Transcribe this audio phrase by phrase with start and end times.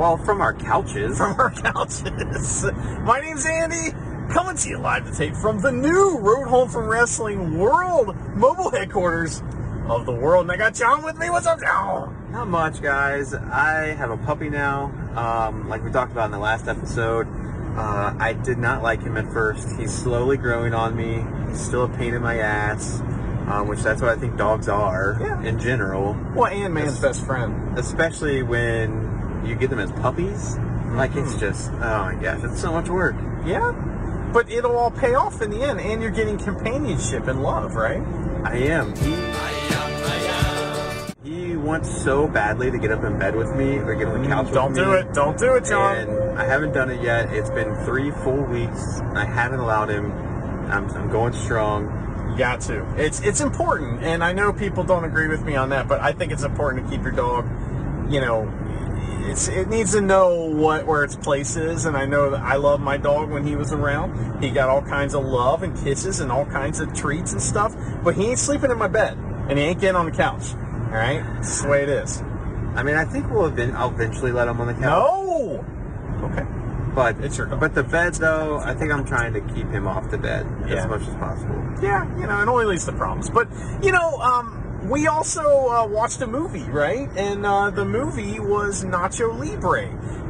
[0.00, 1.18] Well, from our couches.
[1.18, 2.64] From our couches.
[3.02, 3.90] My name's Andy,
[4.32, 8.70] coming to you live to tape from the new Road Home from Wrestling World mobile
[8.70, 9.42] headquarters
[9.90, 10.44] of the world.
[10.46, 11.28] And I got John with me.
[11.28, 12.28] What's up, John?
[12.32, 13.34] Not much, guys.
[13.34, 14.84] I have a puppy now.
[15.14, 17.26] Um, like we talked about in the last episode.
[17.76, 19.68] Uh, I did not like him at first.
[19.78, 21.26] He's slowly growing on me.
[21.50, 23.00] He's still a pain in my ass,
[23.50, 25.42] um, which that's what I think dogs are Yeah.
[25.42, 26.16] in general.
[26.34, 27.78] Well, and man's best friend.
[27.78, 28.99] Especially when
[29.44, 30.56] you get them as puppies.
[30.92, 31.40] Like it's hmm.
[31.40, 33.14] just, oh my gosh, it's so much work.
[33.44, 33.72] Yeah.
[34.32, 38.00] But it'll all pay off in the end, and you're getting companionship and love, right?
[38.44, 38.94] I am.
[38.96, 39.16] He,
[41.22, 44.26] he wants so badly to get up in bed with me or get on the
[44.26, 44.84] hmm, couch Don't with me.
[44.84, 45.12] do it.
[45.12, 45.96] Don't do it, John.
[45.96, 47.32] And I haven't done it yet.
[47.32, 49.00] It's been three full weeks.
[49.14, 50.12] I haven't allowed him.
[50.70, 52.30] I'm, I'm going strong.
[52.30, 52.86] You got to.
[52.96, 56.12] It's it's important, and I know people don't agree with me on that, but I
[56.12, 57.44] think it's important to keep your dog.
[58.10, 58.48] You know,
[59.30, 62.56] it's it needs to know what where its place is, and I know that I
[62.56, 64.42] love my dog when he was around.
[64.42, 67.74] He got all kinds of love and kisses and all kinds of treats and stuff,
[68.02, 69.16] but he ain't sleeping in my bed,
[69.48, 70.52] and he ain't getting on the couch.
[70.54, 72.22] All right, it's the way it is.
[72.74, 74.82] I mean, I think we'll event, I'll eventually let him on the couch.
[74.82, 75.64] No.
[76.22, 76.46] Okay.
[76.94, 77.60] But It's your dog.
[77.60, 80.76] But the bed, though, I think I'm trying to keep him off the bed Yeah.
[80.76, 81.54] as much as possible.
[81.82, 83.30] Yeah, you know, it only leads to problems.
[83.30, 83.48] But
[83.82, 87.08] you know, um, we also uh, watched a movie, right?
[87.16, 89.86] And uh, the movie was Nacho Libre,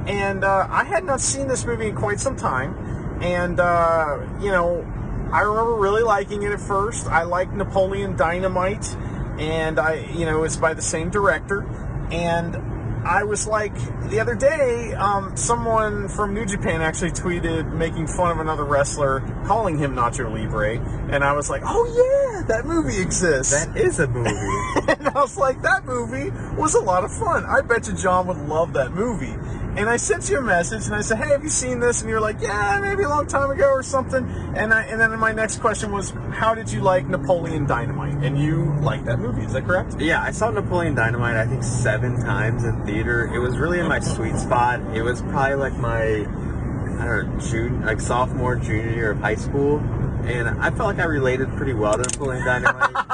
[0.06, 2.74] and uh, I had not seen this movie in quite some time.
[3.22, 4.84] And uh, you know,
[5.32, 7.06] I remember really liking it at first.
[7.06, 8.94] I liked Napoleon Dynamite,
[9.38, 11.64] and I, you know, it's by the same director,
[12.10, 12.69] and.
[13.04, 13.74] I was like
[14.10, 19.20] the other day, um, someone from New Japan actually tweeted making fun of another wrestler,
[19.46, 20.78] calling him Nacho Libre,
[21.10, 24.30] and I was like, "Oh yeah, that movie exists." That is a movie.
[24.88, 27.44] and I was like, "That movie was a lot of fun.
[27.44, 29.34] I bet you John would love that movie."
[29.76, 32.10] And I sent you a message, and I said, "Hey, have you seen this?" And
[32.10, 35.32] you're like, "Yeah, maybe a long time ago or something." And I, and then my
[35.32, 39.52] next question was, "How did you like Napoleon Dynamite?" And you liked that movie, is
[39.52, 40.00] that correct?
[40.00, 43.30] yeah, I saw Napoleon Dynamite, I think, seven times in theater.
[43.32, 44.80] It was really in my sweet spot.
[44.94, 49.36] It was probably like my, I don't know, June, like sophomore, junior year of high
[49.36, 49.78] school.
[50.24, 52.96] And I felt like I related pretty well to Napoleon Dynamite.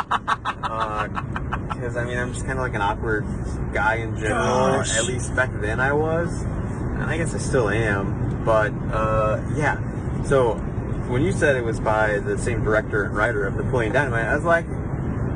[0.67, 1.09] Uh,
[1.69, 3.25] Because, I mean, I'm just kind of like an awkward
[3.73, 4.79] guy in general.
[4.79, 4.97] Gosh.
[4.97, 6.43] At least back then I was.
[6.43, 8.45] And I guess I still am.
[8.45, 9.79] But, uh, yeah.
[10.25, 10.55] So,
[11.09, 14.35] when you said it was by the same director and writer of Napoleon Dynamite, I
[14.35, 14.67] was like,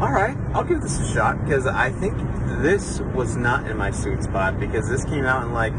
[0.01, 2.17] all right, I'll give this a shot because I think
[2.63, 5.75] this was not in my sweet spot because this came out in like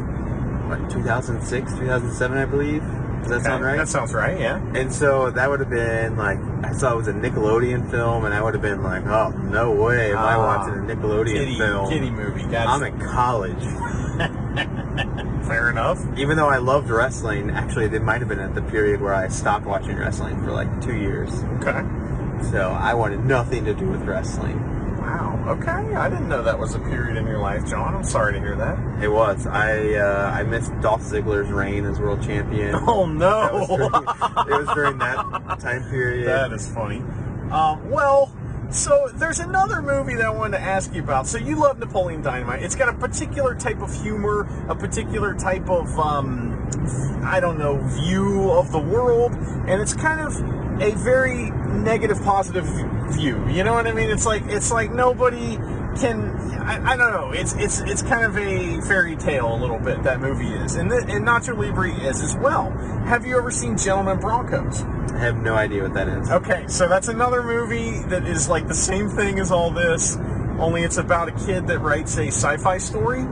[0.69, 2.83] what 2006, 2007, I believe.
[3.21, 3.77] Does that sound right?
[3.77, 4.39] That sounds right.
[4.39, 4.57] Yeah.
[4.75, 8.33] and so that would have been like I saw it was a Nickelodeon film, and
[8.33, 11.57] I would have been like, oh no way, am I Ah, watching a Nickelodeon Kitty,
[11.57, 11.89] film?
[11.89, 12.45] kitty movie.
[12.45, 13.63] That's I'm in college.
[15.47, 15.99] fair enough.
[16.17, 19.27] Even though I loved wrestling, actually, it might have been at the period where I
[19.29, 21.31] stopped watching wrestling for like two years.
[21.61, 21.81] Okay.
[22.51, 24.57] So I wanted nothing to do with wrestling.
[25.47, 25.71] Okay.
[25.71, 27.95] I didn't know that was a period in your life, John.
[27.95, 29.03] I'm sorry to hear that.
[29.03, 29.47] It was.
[29.47, 32.75] I uh, I missed Dolph Ziggler's reign as world champion.
[32.87, 33.97] Oh That was during, no.
[34.47, 36.27] it was during that time period.
[36.27, 36.99] that is funny.
[37.51, 38.31] Um, well,
[38.69, 41.27] so there's another movie that I wanted to ask you about.
[41.27, 42.63] So you love Napoleon Dynamite.
[42.63, 46.69] It's got a particular type of humor, a particular type of um,
[47.25, 52.65] I don't know view of the world, and it's kind of a very negative, positive
[53.13, 53.45] view.
[53.49, 54.09] You know what I mean?
[54.09, 55.57] It's like it's like nobody
[55.99, 56.39] can.
[56.61, 57.31] I, I don't know.
[57.31, 60.03] It's it's it's kind of a fairy tale a little bit.
[60.03, 62.71] That movie is, and the, and Nacho Libre is as well.
[63.05, 64.83] Have you ever seen Gentlemen Broncos?
[65.13, 66.29] I have no idea what that is.
[66.29, 70.17] Okay, so that's another movie that is like the same thing as all this,
[70.59, 73.25] only it's about a kid that writes a sci-fi story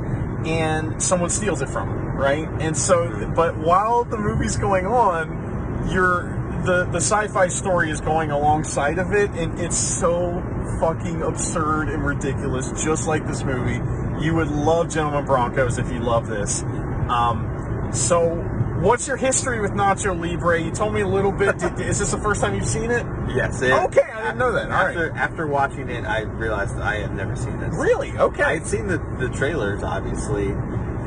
[0.46, 2.48] and someone steals it from him, right?
[2.60, 8.32] And so, but while the movie's going on, you're the the sci-fi story is going
[8.32, 10.42] alongside of it, and it's so
[10.80, 13.82] fucking absurd and ridiculous, just like this movie.
[14.24, 16.64] You would love Gentlemen Broncos if you love this.
[17.10, 18.36] Um, so,
[18.82, 20.62] what's your history with Nacho Libre?
[20.62, 21.58] You told me a little bit.
[21.58, 23.06] Did, is this the first time you've seen it?
[23.34, 23.62] Yes.
[23.62, 24.66] It, Okay, I didn't know that.
[24.66, 24.90] All right.
[24.90, 27.74] After after watching it, I realized that I had never seen this.
[27.76, 28.12] Really?
[28.12, 28.44] Okay.
[28.44, 30.50] I had seen the, the trailers, obviously,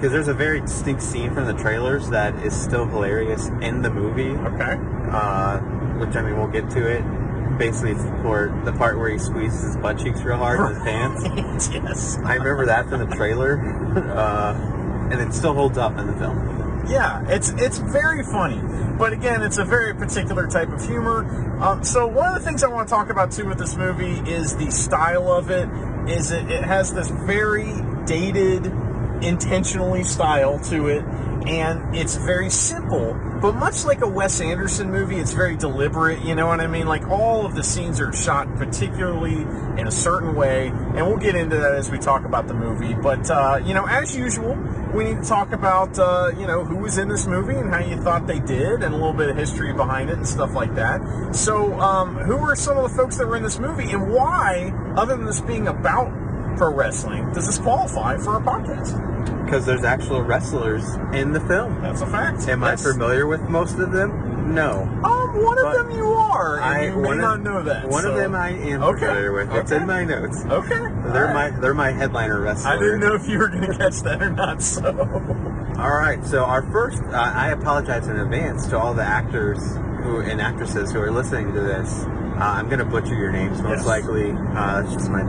[0.03, 3.91] because there's a very distinct scene from the trailers that is still hilarious in the
[3.91, 4.31] movie.
[4.31, 4.77] okay.
[5.09, 5.61] Uh,
[6.01, 7.05] which I mean, we'll get to it.
[7.57, 11.69] Basically, for the part where he squeezes his butt cheeks real hard in his pants.
[11.73, 12.19] yes.
[12.25, 13.61] I remember that from the trailer,
[13.97, 16.85] uh, and it still holds up in the film.
[16.89, 18.61] Yeah, it's it's very funny,
[18.99, 21.63] but again, it's a very particular type of humor.
[21.63, 24.19] Um, so one of the things I want to talk about too with this movie
[24.29, 25.69] is the style of it.
[26.11, 27.73] is it, it has this very
[28.05, 28.65] dated,
[29.23, 31.05] intentionally style to it,
[31.47, 33.19] and it's very simple.
[33.41, 36.23] But much like a Wes Anderson movie, it's very deliberate.
[36.25, 36.87] You know what I mean?
[36.87, 39.43] Like all of the scenes are shot particularly
[39.81, 42.95] in a certain way, and we'll get into that as we talk about the movie.
[42.95, 44.57] But uh, you know, as usual,
[44.95, 47.81] we need to talk about uh, you know who was in this movie and how
[47.81, 50.75] you thought they did, and a little bit of history behind it and stuff like
[50.77, 51.35] that.
[51.35, 54.73] So, um, who were some of the folks that were in this movie, and why,
[54.97, 56.22] other than this being about
[56.57, 59.45] pro wrestling, does this qualify for a podcast?
[59.45, 61.81] Because there's actual wrestlers in the film.
[61.83, 62.49] That's a fact.
[62.49, 62.87] Am Yes.
[62.87, 64.55] I familiar with most of them?
[64.55, 64.83] No.
[65.05, 67.89] Um, one of them you are, I you may not of, know that.
[67.89, 69.07] One so- of them I am Okay.
[69.07, 69.53] familiar with.
[69.53, 70.45] It's in my notes.
[70.45, 70.69] Okay.
[70.79, 71.61] They're All my right.
[71.61, 72.73] they're my headliner wrestler.
[72.73, 74.61] I didn't know if you were going to catch that or not.
[74.63, 74.89] So.
[75.79, 79.59] All right, so our first, uh, I apologize in advance to all the actors
[80.03, 82.05] who and actresses who are listening to this.
[82.35, 83.87] Uh, I'm going to butcher your names most Yes.
[83.87, 84.33] likely.
[84.33, 85.23] Uh, it's my,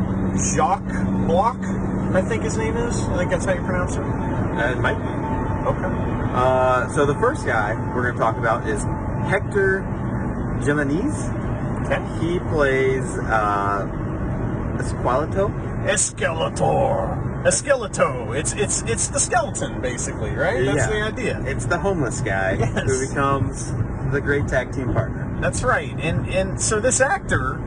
[0.55, 1.57] Jacques Block,
[2.15, 2.99] I think his name is.
[3.09, 4.01] I think that's how you pronounce it.
[4.01, 5.67] uh, it might be.
[5.69, 6.29] Okay.
[6.33, 8.83] Uh, so the first guy we're going to talk about is
[9.29, 9.81] Hector
[10.63, 11.29] Jimenez.
[11.85, 12.01] Okay.
[12.19, 13.85] He plays uh,
[14.77, 15.49] Esqueleto.
[15.85, 17.43] Esqueletor.
[17.43, 18.35] Esqueleto.
[18.37, 20.63] It's it's it's the skeleton, basically, right?
[20.65, 20.87] That's Yeah.
[20.87, 21.43] the idea.
[21.45, 22.83] It's the homeless guy Yes.
[22.89, 23.73] who becomes
[24.11, 25.12] the great tag team partner.
[25.43, 25.93] That's right.
[25.99, 27.59] And and so this actor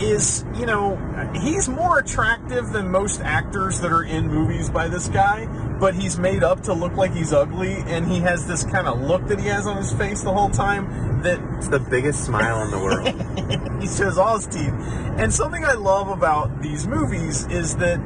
[0.00, 0.96] is, you know,
[1.42, 5.44] he's more attractive than most actors that are in movies by this guy,
[5.78, 9.02] but he's made up to look like he's ugly and he has this kind of
[9.02, 12.62] look that he has on his face the whole time that It's the biggest smile
[12.62, 13.80] in the world.
[13.82, 14.72] he shows all his teeth.
[15.18, 17.98] And something I love about these movies is that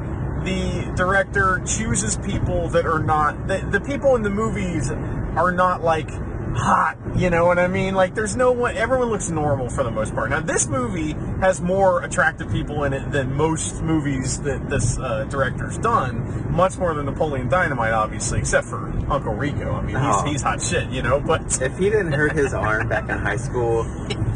[0.43, 5.81] the director chooses people that are not the, the people in the movies are not
[5.81, 6.09] like
[6.55, 7.95] hot, you know what I mean?
[7.95, 10.29] Like there's no one everyone looks normal for the most part.
[10.29, 15.25] Now this movie has more attractive people in it than most movies that this uh,
[15.25, 19.71] director's done, much more than Napoleon Dynamite obviously, except for Uncle Rico.
[19.73, 20.23] I mean, Oh.
[20.23, 23.17] he's, he's hot shit, you know, but if he didn't hurt his arm back in
[23.17, 23.83] high school,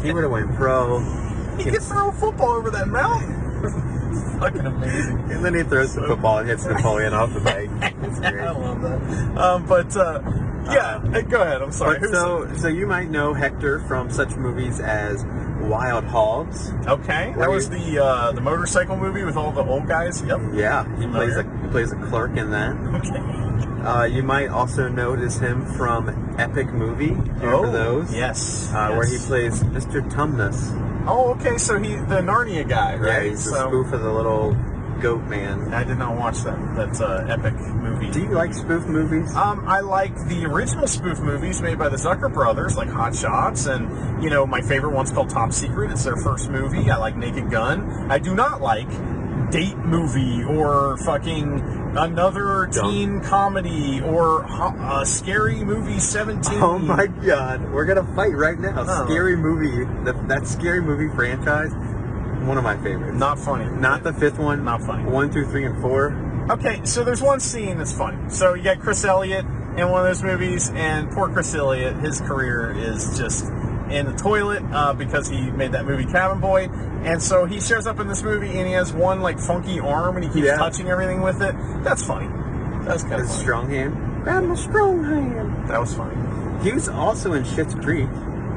[0.02, 1.00] he would have went pro.
[1.58, 3.44] he can throw a football over that mountain.
[4.40, 5.18] Fucking amazing.
[5.32, 7.70] And then he throws the football and hits Napoleon off the bike.
[8.24, 9.38] I love that.
[9.38, 10.22] Um, but uh,
[10.66, 11.62] yeah, hey, go ahead.
[11.62, 12.00] I'm sorry.
[12.12, 15.24] So, so you might know Hector from such movies as
[15.62, 16.72] Wild Hogs.
[16.88, 20.22] okay, that was you- the uh, the motorcycle movie with all the old guys.
[20.24, 20.40] Yep.
[20.54, 22.76] Yeah, he plays a he plays a clerk in that.
[22.96, 23.44] Okay.
[23.88, 27.12] Uh, you might also notice him from Epic Movie.
[27.12, 28.12] Remember those?
[28.12, 28.70] Oh, Yes.
[28.74, 30.02] Uh, Where he plays Mr.
[30.12, 30.74] Tumnus.
[31.08, 31.58] Oh, okay.
[31.58, 33.24] So he the Narnia guy, right?
[33.24, 34.54] Yeah, he's a spoof of the little
[35.02, 35.74] goat man.
[35.74, 36.58] I did not watch that.
[36.76, 38.12] That's uh, epic movie.
[38.12, 39.34] Do you like spoof movies?
[39.36, 43.66] Um, I like the original spoof movies made by the Zucker brothers, like Hot Shots,
[43.68, 45.92] and you know my favorite one's called Top Secret.
[45.92, 46.90] It's their first movie.
[46.90, 48.12] I like Naked Gun.
[48.12, 48.90] I do not like
[49.52, 52.92] date movie or fucking another Dumb.
[52.92, 56.62] teen comedy or a uh, scary movie Seventeen.
[56.62, 58.86] Oh my god, we're gonna fight right now.
[58.88, 59.06] Oh.
[59.06, 61.72] Scary movie, that, that scary movie franchise,
[62.48, 63.18] one of my favorites.
[63.18, 63.66] Not funny.
[63.66, 64.64] Not the fifth one.
[64.64, 65.04] Not funny.
[65.04, 66.14] One, two, three, and four.
[66.50, 68.30] Okay, so there's one scene that's funny.
[68.30, 69.46] So you got Chris Elliott
[69.78, 73.46] in one of those movies, and poor Chris Elliott, his career is just
[73.90, 76.66] in the toilet uh, because he made that movie Cabin Boy.
[77.04, 80.16] And so he shows up in this movie, and he has one like funky arm,
[80.16, 80.58] and he keeps Yeah.
[80.58, 81.54] touching everything with it.
[81.84, 82.28] That's funny.
[82.86, 84.24] That's kind of strong hand.
[84.24, 85.70] Grab my strong hand.
[85.70, 86.16] That was funny.
[86.64, 88.08] He was also in Schitt's Creek.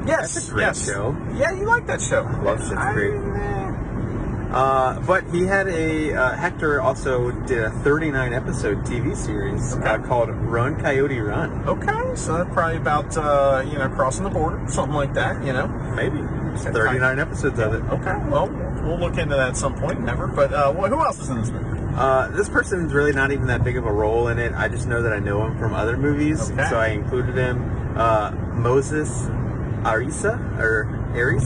[0.07, 0.87] Yes, That's a great yes.
[0.87, 1.17] show.
[1.35, 2.23] Yeah, you like that show.
[2.43, 3.13] love Schitt's I- Creek.
[3.15, 3.50] eh.
[4.53, 9.99] Uh, but he had a uh, Hector also did a 39 episode TV series uh,
[9.99, 11.65] called Run Coyote Run.
[11.69, 15.45] Okay, so that's probably about uh, you know crossing the border, something like that.
[15.45, 15.69] You know.
[15.95, 16.19] Maybe
[16.59, 17.83] 39 episodes of it.
[17.93, 18.49] Okay, well,
[18.83, 20.01] we'll look into that at some point.
[20.01, 21.67] Never, but uh, well, who else is in this movie?
[21.95, 24.53] Uh, this person's really not even that big of a role in it.
[24.55, 26.67] I just know that I know him from other movies, Okay.
[26.71, 27.97] so I included him.
[27.97, 29.09] Uh, Moses
[29.83, 31.45] Arisa or Aries.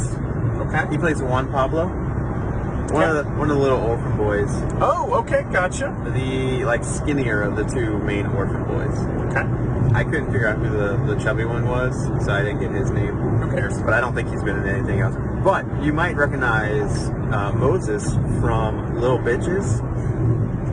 [0.68, 0.90] Okay.
[0.90, 1.88] He plays Juan Pablo,
[2.92, 4.50] one of the one of the little orphan boys,
[4.80, 5.94] Oh, okay, gotcha.
[6.14, 8.98] the like skinnier of the two main orphan boys.
[9.30, 9.44] Okay.
[9.94, 12.90] I couldn't figure out who the, the chubby one was, so I didn't get his
[12.90, 13.14] name.
[13.16, 13.80] Who cares?
[13.80, 15.14] But I don't think he's been in anything else.
[15.44, 19.80] But you might recognize uh, Moses from Little Bitches,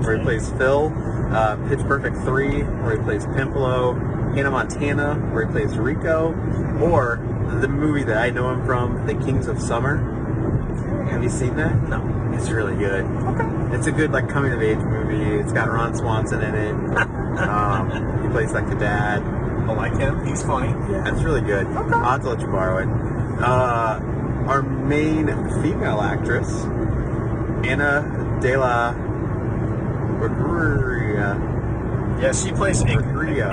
[0.04, 0.92] where he plays Phil.
[1.32, 3.96] Uh, Pitch Perfect 3, where he plays Pimplo.
[4.36, 6.30] Hannah Montana, where he plays Rico.
[6.82, 7.18] Or
[7.62, 9.98] the movie that I know him from, The Kings of Summer.
[11.12, 11.90] Have you seen that?
[11.90, 12.02] No.
[12.34, 13.04] It's really good.
[13.06, 13.76] Okay.
[13.76, 15.36] It's a good like coming of age movie.
[15.40, 16.74] It's got Ron Swanson in it.
[17.40, 19.22] um, he plays like the dad.
[19.22, 20.26] I like him.
[20.26, 20.70] He's funny.
[20.92, 21.68] Yeah, it's really good.
[21.68, 21.94] Okay.
[21.94, 22.88] I'll have to let you borrow it.
[23.42, 24.00] Uh,
[24.48, 25.28] our main
[25.62, 26.50] female actress,
[27.66, 28.94] Ana De La
[30.20, 31.38] Reguera.
[32.22, 33.52] Yeah, she plays En- Maria.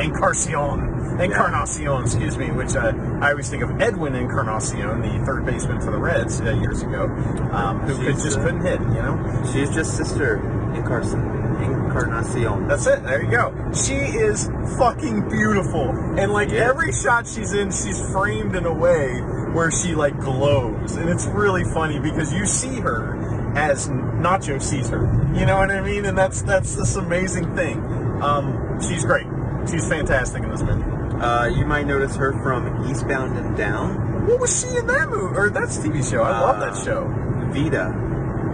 [1.20, 2.02] Encarnacion.
[2.02, 5.98] Excuse me, which uh, I always think of Edwin Encarnacion, the third baseman for the
[5.98, 7.04] Reds uh, years ago,
[7.52, 9.42] um, who could, just uh, couldn't hit, you know?
[9.52, 10.36] She's just sister
[10.74, 11.36] Encarnacion.
[11.62, 12.68] Encarnacion.
[12.68, 13.02] That's it.
[13.02, 13.52] There you go.
[13.74, 14.48] She is
[14.78, 15.90] fucking beautiful.
[16.18, 16.68] And like Yeah.
[16.68, 19.20] every shot she's in, she's framed in a way
[19.52, 20.94] where she like glows.
[20.96, 23.16] And it's really funny because you see her
[23.56, 25.00] as Nacho sees her.
[25.34, 26.04] You know what I mean?
[26.04, 27.78] And that's that's this amazing thing.
[28.22, 29.26] Um, she's great.
[29.68, 30.84] She's fantastic in this movie.
[31.20, 34.26] Uh, you might notice her from Eastbound and Down.
[34.26, 35.36] What was she in that movie?
[35.36, 36.22] Or that's TV show.
[36.22, 37.14] I love that Uh, show.
[37.50, 37.92] Vida.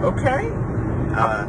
[0.03, 0.49] Okay.
[1.15, 1.45] Uh,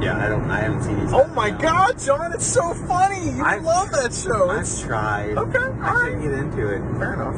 [0.00, 0.50] yeah, I don't.
[0.50, 1.12] I haven't seen these.
[1.12, 2.32] Oh my God, John!
[2.32, 3.30] It's so funny.
[3.30, 4.50] You I've- love that show.
[4.50, 5.36] I've It's tried.
[5.36, 6.12] Okay, I alright.
[6.12, 6.82] should get into it.
[6.98, 7.36] fair enough.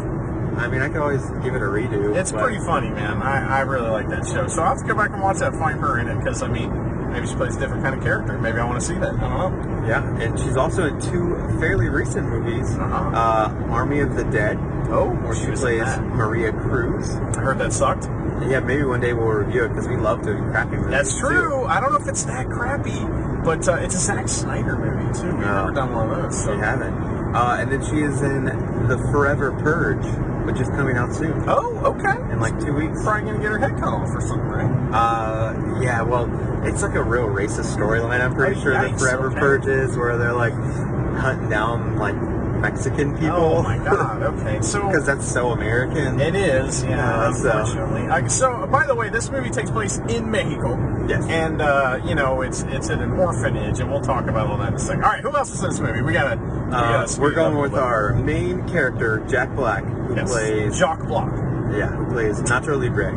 [0.58, 2.16] I mean, I could always give it a redo.
[2.16, 3.20] It's but- pretty funny, man.
[3.22, 4.46] I, I really like that show.
[4.48, 6.48] So I'll have to go back and watch that, find her in it, because, I
[6.48, 6.70] mean,
[7.12, 8.38] maybe she plays a different kind of character.
[8.38, 9.14] Maybe I want to see that.
[9.14, 9.86] I don't know.
[9.86, 12.76] Yeah, and she's also in two fairly recent movies.
[12.76, 12.94] Uh-huh.
[13.14, 14.58] Uh, Army of the Dead,
[14.88, 15.98] Oh, where she, plays.
[15.98, 17.10] Maria Cruz.
[17.14, 18.04] I heard that sucked.
[18.48, 20.90] Yeah, maybe one day we'll review it because we love doing crappy movies.
[20.90, 21.20] That's too.
[21.28, 21.64] true.
[21.66, 23.00] I don't know if it's that crappy,
[23.44, 25.26] but uh, it's a Zack Snyder movie, too.
[25.28, 25.54] We've No.
[25.64, 26.44] never done one of those.
[26.44, 26.52] So.
[26.54, 26.92] We haven't.
[27.34, 28.44] Uh, and then she is in
[28.88, 30.04] The Forever Purge,
[30.46, 31.44] which is coming out soon.
[31.48, 32.32] Oh, okay.
[32.32, 33.02] In like two weeks.
[33.02, 34.92] Probably to get her head cut off or something, right?
[34.92, 36.26] Uh, yeah, well,
[36.64, 38.20] it's like a real racist storyline.
[38.20, 39.38] I'm pretty sure the Forever okay.
[39.38, 42.14] Purge is where they're like hunting down like
[42.60, 43.36] Mexican people.
[43.36, 44.22] Oh, my God.
[44.22, 44.60] Okay.
[44.66, 44.86] So.
[44.86, 46.20] Because that's so American.
[46.20, 48.06] It is, yeah, so- unfortunately.
[48.08, 50.76] Uh, so, by the way, this movie takes place in Mexico.
[51.08, 51.24] Yes.
[51.28, 54.68] And, uh, you know, it's it's at an orphanage, and we'll talk about all that
[54.68, 55.04] in a second.
[55.04, 56.02] All right, who else is in this movie?
[56.02, 56.36] We gotta.
[56.40, 60.16] we Uh, gotta we're going with our main character, Jack Black, who.
[60.16, 60.30] Yes.
[60.30, 61.30] plays Jacques Block.
[61.72, 63.12] yeah, who plays Nacho Libre.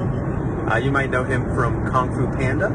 [0.72, 2.70] Uh, you might know him from Kung Fu Panda,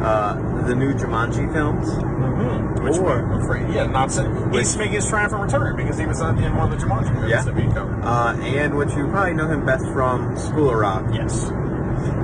[0.00, 1.88] uh, the new Jumanji films.
[1.90, 2.84] Mm-hmm.
[2.84, 6.20] Which Or- we're afraid, yeah, not so, he's making his triumphant return because he was
[6.20, 7.42] on, in one of the Jumanji movies Yeah.
[7.42, 8.00] that we covered.
[8.04, 11.04] Uh, and which you probably know him best from School of Rock.
[11.12, 11.50] Yes.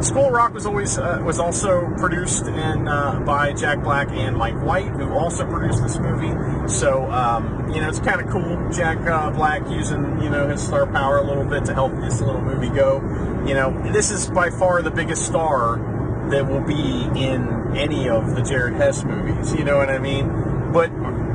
[0.00, 4.54] School Rock was always uh, was also produced and uh, by Jack Black and Mike
[4.62, 6.32] White, who also produced this movie.
[6.68, 8.70] So um, you know it's kind of cool.
[8.70, 12.20] Jack uh, Black using you know his star power a little bit to help this
[12.20, 13.00] little movie go.
[13.46, 15.76] You know this is by far the biggest star
[16.30, 19.54] that will be in any of the Jared Hess movies.
[19.54, 20.28] You know what I mean?
[20.72, 20.90] But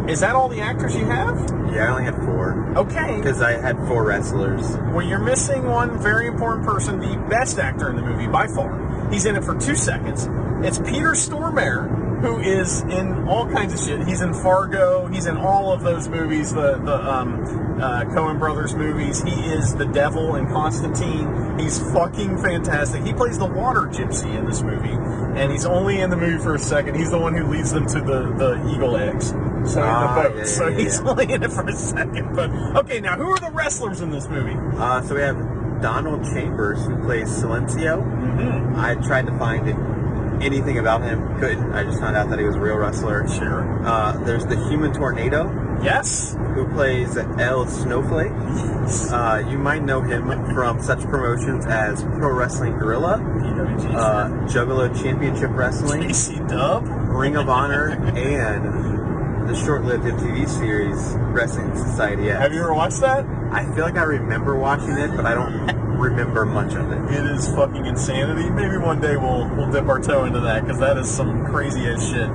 [0.10, 1.38] is that all the actors you have?
[1.72, 3.17] Yeah, I only had four Okay.
[3.17, 4.75] because I had four wrestlers.
[4.91, 9.08] Well, you're missing one very important person, the best actor in the movie by far.
[9.12, 10.27] He's in it for two seconds.
[10.65, 14.05] It's Peter Stormare, who is in all kinds of shit.
[14.07, 15.07] He's in Fargo.
[15.07, 17.43] He's in all of those movies, the the um,
[17.81, 19.21] uh, Coen Brothers movies.
[19.23, 21.57] He is the devil in Constantine.
[21.59, 23.03] He's fucking fantastic.
[23.03, 24.91] He plays the water gypsy in this movie,
[25.39, 26.95] and he's only in the movie for a second.
[26.95, 29.33] He's the one who leads them to the the eagle eggs.
[29.65, 30.35] So Ah, in the boat.
[30.35, 31.09] yeah, yeah, so yeah, he's yeah.
[31.09, 32.33] only in it for a second.
[32.35, 34.55] But okay, now who are the wrestlers in this movie?
[34.77, 35.38] Uh, so we have
[35.81, 38.03] Donald Chambers, who plays Silencio.
[38.03, 38.75] Mm-hmm.
[38.77, 39.67] I tried to find
[40.41, 41.74] anything about him, couldn't.
[41.74, 43.27] I just found out that he was a real wrestler.
[43.27, 43.86] Sure.
[43.86, 45.50] Uh, there's the Human Tornado,
[45.84, 46.36] Yes.
[46.55, 48.31] who plays El Snowflake.
[49.12, 53.96] Uh, you might know him from such promotions as Pro Wrestling Guerrilla, PWG.
[53.96, 56.86] uh, Juggalo Championship Wrestling, AC Dub.
[56.88, 62.39] Ring of Honor, and the short-lived MTV series Wrestling Society X.
[62.39, 63.25] Have you ever watched that?
[63.51, 65.53] I feel like I remember watching it, but I don't
[66.00, 67.13] remember much of it.
[67.13, 68.50] It is fucking insanity.
[68.50, 71.86] Maybe one day we'll we'll dip our toe into that because that is some crazy
[71.88, 72.29] as shit.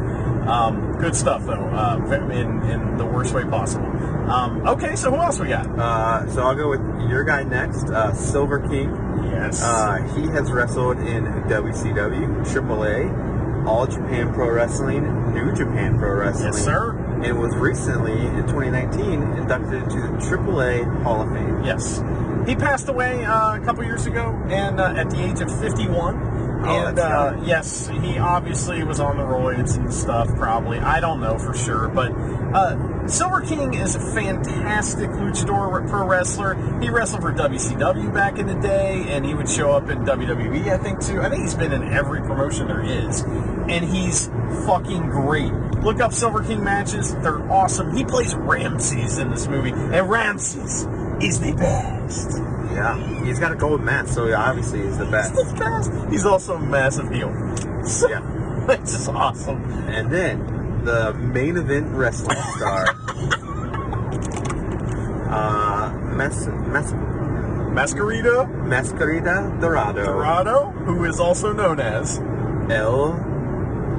[0.47, 1.97] Um, good stuff though, uh,
[2.31, 3.87] in in the worst way possible.
[4.31, 5.67] Um, okay, so who else we got?
[5.79, 6.81] Uh, so I'll go with
[7.11, 8.91] your guy next, uh, Silver King.
[9.31, 9.63] Yes.
[9.63, 16.53] Uh, he has wrestled in WCW, AAA, All Japan Pro Wrestling, New Japan Pro Wrestling.
[16.53, 16.93] yes, sir.
[17.25, 21.65] And was recently, in 2019, inducted into the AAA Hall of Fame.
[21.65, 22.03] Yes.
[22.47, 26.35] He passed away uh, a couple years ago, and uh, at the age of 51.
[26.67, 30.29] Oh, and uh, yes, he obviously was on the roids and stuff.
[30.37, 36.07] Probably, I don't know for sure, but uh, Silver King is a fantastic luchador pro
[36.07, 36.55] wrestler.
[36.81, 40.69] He wrestled for WCW back in the day, and he would show up in WWE,
[40.69, 41.21] I think too.
[41.21, 44.29] I think he's been in every promotion there is, and he's
[44.67, 45.53] fucking great.
[45.83, 47.95] Look up Silver King matches; they're awesome.
[47.95, 50.87] He plays Ramses in this movie, and Ramses
[51.23, 52.39] is the best.
[52.73, 53.23] Yeah.
[53.25, 55.35] He's got a gold mask, so obviously he's the best.
[55.35, 55.91] He's the best.
[56.11, 57.31] He's also a massive heel.
[57.85, 58.41] So, Yeah.
[58.67, 59.63] It's just awesome.
[59.91, 60.54] And then,
[60.85, 62.87] the main event wrestling star,
[65.31, 66.93] uh, Mas- Mas-
[67.75, 70.05] Masquerita Mascarita Dorado.
[70.05, 72.19] Dorado, who is also known as
[72.71, 73.15] El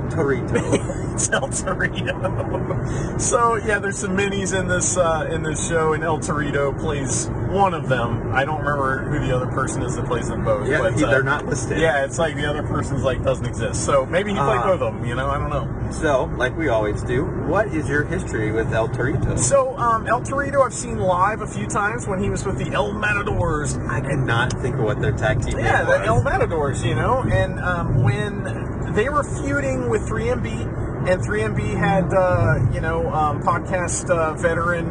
[0.09, 1.13] Torito.
[1.13, 3.19] it's El Torito.
[3.19, 7.27] so yeah, there's some minis in this uh, in this show, and El Torito plays
[7.55, 8.31] one of them.
[8.35, 10.67] I don't remember who the other person is that plays them both.
[10.69, 11.79] yeah, but, he- uh, they're not listed.
[11.79, 13.85] Yeah, it's like the other person's like doesn't exist.
[13.85, 14.63] So maybe he played Ah.
[14.63, 15.05] both of them.
[15.05, 15.91] You know, I don't know.
[15.91, 19.37] So, like we always do, what is your history with El Torito?
[19.39, 22.71] So um, El Torito, I've seen live a few times when he was with the
[22.73, 23.77] El Matadors.
[23.89, 25.63] I cannot think of what their tag team was.
[25.63, 26.03] Yeah, the.
[26.05, 32.11] El Matadors, you know, and um, when they were feuding with 3MB, and 3MB had,
[32.13, 34.87] uh, you know, um, podcast uh, veteran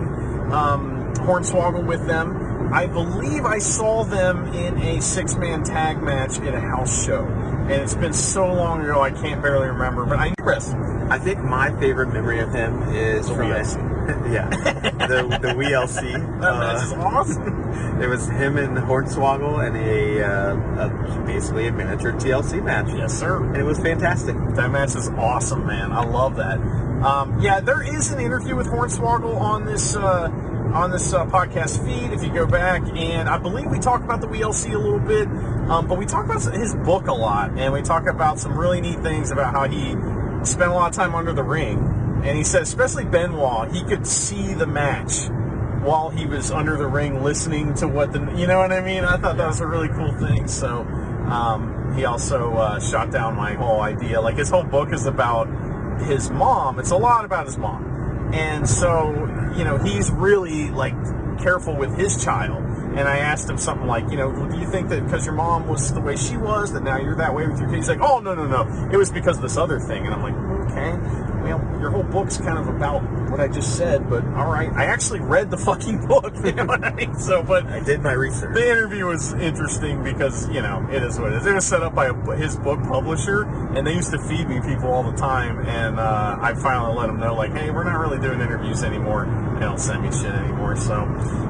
[0.53, 2.44] um, Hornswoggle with them,
[2.75, 7.25] I believe I saw them in a six man tag match at a house show.
[7.25, 10.69] And it's been so long ago, I can't barely remember, but I knew Chris.
[11.09, 13.91] I think my favorite memory of him is The from WeeLC.
[14.35, 16.13] yeah, the the WeeLC.
[16.41, 18.03] That match is Uh, awesome.
[18.03, 22.89] it was him and Hornswoggle and a, uh, a basically a miniature TLC match.
[22.89, 23.43] Yes, sir.
[23.43, 24.37] and it was fantastic.
[24.57, 25.93] That match is awesome, man.
[25.93, 26.59] I love that.
[27.05, 30.29] Um, yeah, there is an interview with Hornswoggle on this uh,
[30.75, 32.13] on this uh, podcast feed.
[32.13, 35.29] If you go back, and I believe we talk about the WeeLC a little bit,
[35.71, 38.81] um, but we talk about his book a lot, and we talk about some really
[38.81, 39.93] neat things about how he
[40.45, 41.79] spent a lot of time under the ring.
[42.25, 45.29] And he said, especially Benoit, he could see the match
[45.85, 49.05] while he was under the ring listening to what the you know what I mean.
[49.05, 50.49] I thought that was a really cool thing.
[50.49, 50.81] So
[51.29, 54.21] um, he also uh, shot down my whole idea.
[54.21, 55.47] Like his whole book is about
[56.01, 56.81] his mom.
[56.81, 59.13] It's a lot about his mom, and so
[59.57, 60.95] you know he's really like
[61.39, 62.63] careful with his child.
[62.97, 65.35] And I asked him something like, you know, well, do you think that because your
[65.35, 67.77] mom was the way she was, that now you're that way with your kid?
[67.77, 70.07] He's like, oh no no no, it was because of this other thing.
[70.07, 70.97] And I'm like, okay.
[71.45, 74.73] Well, your whole book's kind of about what I just said, but all right.
[74.73, 76.33] I actually read the fucking book.
[76.45, 77.19] You know what I mean?
[77.19, 78.55] So, but I did my research.
[78.55, 81.47] the interview was interesting because you know it is what it is.
[81.47, 84.61] It was set up by a, his book publisher, and they used to feed me
[84.61, 85.67] people all the time.
[85.67, 89.25] And uh, I finally let them know, like, hey, we're not really doing interviews anymore.
[89.55, 91.05] They don't send me shit anymore, so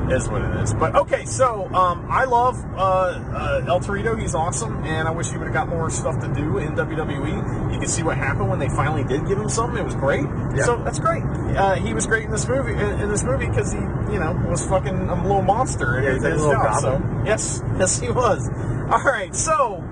[0.09, 0.75] it is what it is.
[0.75, 4.21] But okay, so um, I love uh, uh, El Torito.
[4.21, 7.73] He's awesome, and I wish he would have got more stuff to do in WWE.
[7.73, 9.79] You can see what happened when they finally did give him something.
[9.79, 10.27] It was great.
[10.55, 10.65] Yeah.
[10.65, 11.23] So that's great.
[11.23, 12.73] Uh, he was great in this movie.
[12.73, 16.01] In, in this movie because he, you know, was fucking a little monster.
[16.03, 16.81] Yeah, he he's a his little job.
[16.83, 18.49] So yes, yes, he was.
[18.91, 19.83] All right, so.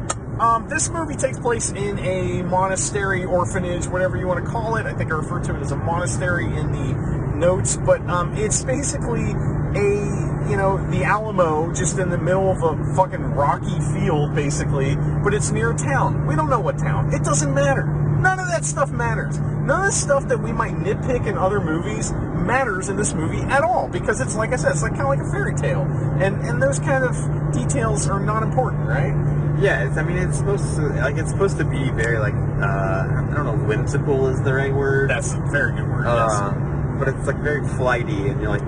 [0.40, 4.86] Um, this movie takes place in a monastery, orphanage, whatever you want to call it.
[4.86, 8.64] I think I refer to it as a monastery in the notes, but um, it's
[8.64, 9.32] basically
[9.74, 14.96] a you know the Alamo, just in the middle of a fucking rocky field, basically.
[15.24, 16.26] But it's near a town.
[16.26, 17.12] We don't know what town.
[17.12, 17.84] It doesn't matter.
[17.84, 19.38] None of that stuff matters.
[19.40, 23.40] None of the stuff that we might nitpick in other movies matters in this movie
[23.42, 25.82] at all because it's like I said, it's like kind of like a fairy tale,
[26.22, 27.14] and and those kind of
[27.52, 29.14] details are not important, right?
[29.60, 33.30] Yeah, it's, I mean, it's supposed to like it's supposed to be very like uh,
[33.30, 35.10] I don't know, whimsical is the right word.
[35.10, 36.06] That's a very good word.
[36.06, 36.71] Um,
[37.02, 38.62] but it's like very flighty, and you're like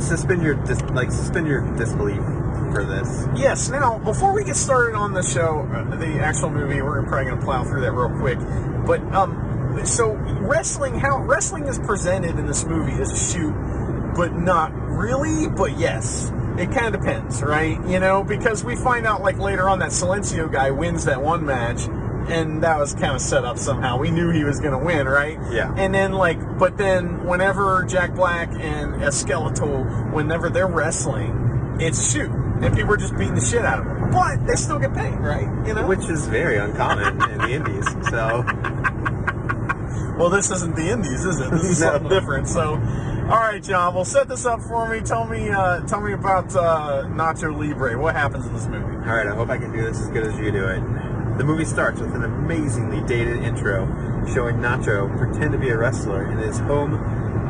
[0.00, 2.20] suspend your dis- like suspend your disbelief
[2.72, 3.26] for this.
[3.36, 3.68] Yes.
[3.68, 7.38] Now, before we get started on the show, uh, the actual movie, we're probably going
[7.38, 8.38] to plow through that real quick.
[8.84, 13.52] But um, so wrestling, how wrestling is presented in this movie is a shoot,
[14.16, 15.48] but not really.
[15.48, 17.78] But yes, it kind of depends, right?
[17.86, 21.46] You know, because we find out like later on that Silencio guy wins that one
[21.46, 21.82] match.
[22.28, 23.98] And that was kind of set up somehow.
[23.98, 25.38] We knew he was going to win, right?
[25.50, 25.74] Yeah.
[25.76, 32.30] And then, like, but then whenever Jack Black and Esqueleto, whenever they're wrestling, it's shoot.
[32.30, 34.10] And people are just beating the shit out of them.
[34.12, 35.48] But they still get paid, right?
[35.66, 35.86] You know?
[35.86, 37.86] Which is very uncommon in the indies.
[38.08, 38.44] So
[40.18, 41.50] well, this isn't the Indies, is it?
[41.50, 41.92] This is No.
[41.92, 42.46] something different.
[42.46, 45.00] So, all right, John, well, set this up for me.
[45.00, 47.98] Tell me, uh, tell me about uh, Nacho Libre.
[47.98, 48.84] What happens in this movie?
[49.08, 50.80] All right, I hope I can do this as good as you do it.
[51.38, 53.86] The movie starts with an amazingly dated intro
[54.32, 56.94] showing Nacho pretend to be a wrestler in his home,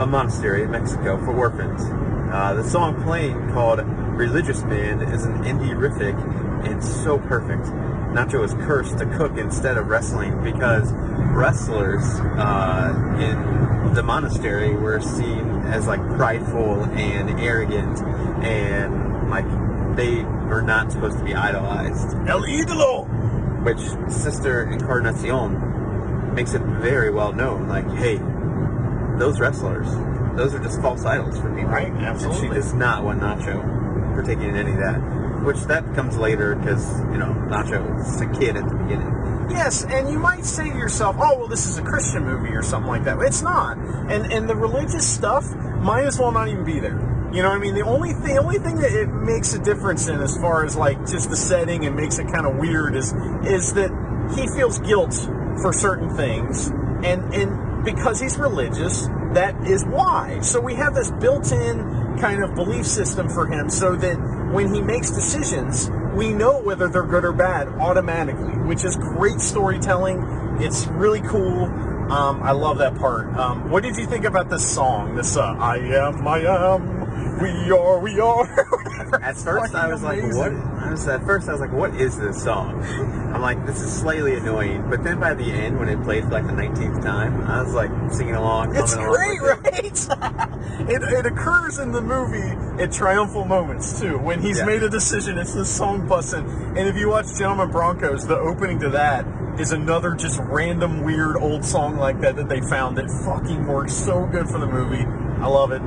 [0.00, 1.82] a monastery in Mexico for orphans.
[2.32, 3.80] Uh, the song playing called
[4.16, 6.16] Religious Man is an indie riffic
[6.64, 7.64] and so perfect.
[8.14, 10.92] Nacho is cursed to cook instead of wrestling because
[11.34, 12.04] wrestlers
[12.38, 17.98] uh, in the monastery were seen as like prideful and arrogant
[18.44, 19.46] and like
[19.96, 23.06] they were not supposed to be idolized El Idolo.
[23.62, 23.78] Which
[24.12, 27.68] Sister Encarnacion makes it very well known.
[27.68, 28.18] Like, hey,
[29.18, 29.86] those wrestlers,
[30.36, 32.48] those are just false idols for me, Right, And absolutely.
[32.48, 33.62] she does not want Nacho
[34.14, 34.98] partaking in any of that.
[35.44, 39.48] Which that comes later because you know Nacho is a kid at the beginning.
[39.50, 42.62] Yes, and you might say to yourself, "Oh, well, this is a Christian movie or
[42.62, 45.44] something like that." It's not, and and the religious stuff
[45.80, 46.96] might as well not even be there.
[47.32, 47.74] You know what I mean?
[47.74, 50.76] The only thing, the only thing that it makes a difference in, as far as
[50.76, 53.14] like just the setting and makes it kind of weird, is
[53.44, 53.90] is that
[54.36, 55.14] he feels guilt
[55.62, 60.40] for certain things, and and because he's religious, that is why.
[60.42, 64.16] So we have this built-in kind of belief system for him, so that
[64.52, 69.40] when he makes decisions, we know whether they're good or bad automatically, which is great
[69.40, 70.22] storytelling.
[70.60, 71.64] It's really cool.
[72.12, 73.34] Um, I love that part.
[73.38, 75.14] Um, what did you think about this song?
[75.14, 77.01] This uh, "I am, I am,
[77.40, 78.46] we are, we are."
[79.22, 82.18] At first, I was like, "What?" I was at first, I was like, "What is
[82.18, 82.82] this song?"
[83.34, 86.30] I'm like, "This is slightly annoying." But then by the end, when it played for
[86.30, 88.74] like the 19th time, I was like singing along.
[88.76, 90.08] It's along great, it.
[90.10, 90.90] right?
[90.90, 94.18] it, it occurs in the movie at triumphal moments too.
[94.18, 94.64] When he's Yeah.
[94.66, 96.46] made a decision, it's this song busting.
[96.76, 99.26] And if you watch Gentlemen Broncos, the opening to that
[99.60, 103.92] is another just random weird old song like that that they found that fucking works
[103.94, 105.04] so good for the movie.
[105.42, 105.82] I love it.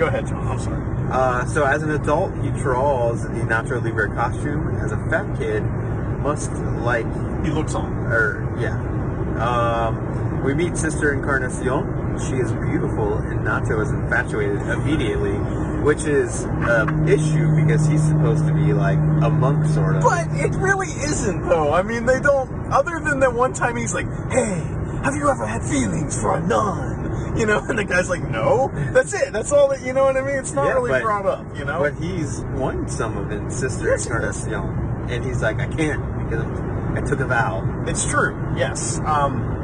[0.00, 0.48] Go ahead, John.
[0.48, 0.82] I'm sorry.
[1.12, 4.74] Uh, so as an adult, he draws the Nacho Libre costume.
[4.76, 5.62] As a fat kid,
[6.22, 7.04] must like
[7.44, 7.92] He looks on.
[8.06, 8.78] or yeah.
[9.38, 12.18] Um, we meet Sister Encarnacion.
[12.18, 15.36] She is beautiful, and Nacho is infatuated immediately,
[15.84, 20.02] which is an issue because he's supposed to be like a monk, sort of.
[20.02, 21.74] But it really isn't, though.
[21.74, 22.50] I mean, they don't.
[22.72, 24.64] Other than that one time, he's like, "Hey,
[25.04, 26.99] have you ever had feelings for a nun?"
[27.36, 29.32] You know, and the guy's like, "No." That's it.
[29.32, 29.80] That's all that.
[29.82, 30.36] You know what I mean?
[30.36, 31.46] It's not Yeah, really but- brought up.
[31.56, 31.78] You know.
[31.78, 34.04] But he's won some of it, Sister Yes.
[34.06, 36.44] Encarnacion, and he's like, I can't because
[36.96, 37.84] I took a vow.
[37.86, 38.36] It's true.
[38.56, 39.00] Yes.
[39.04, 39.56] Um,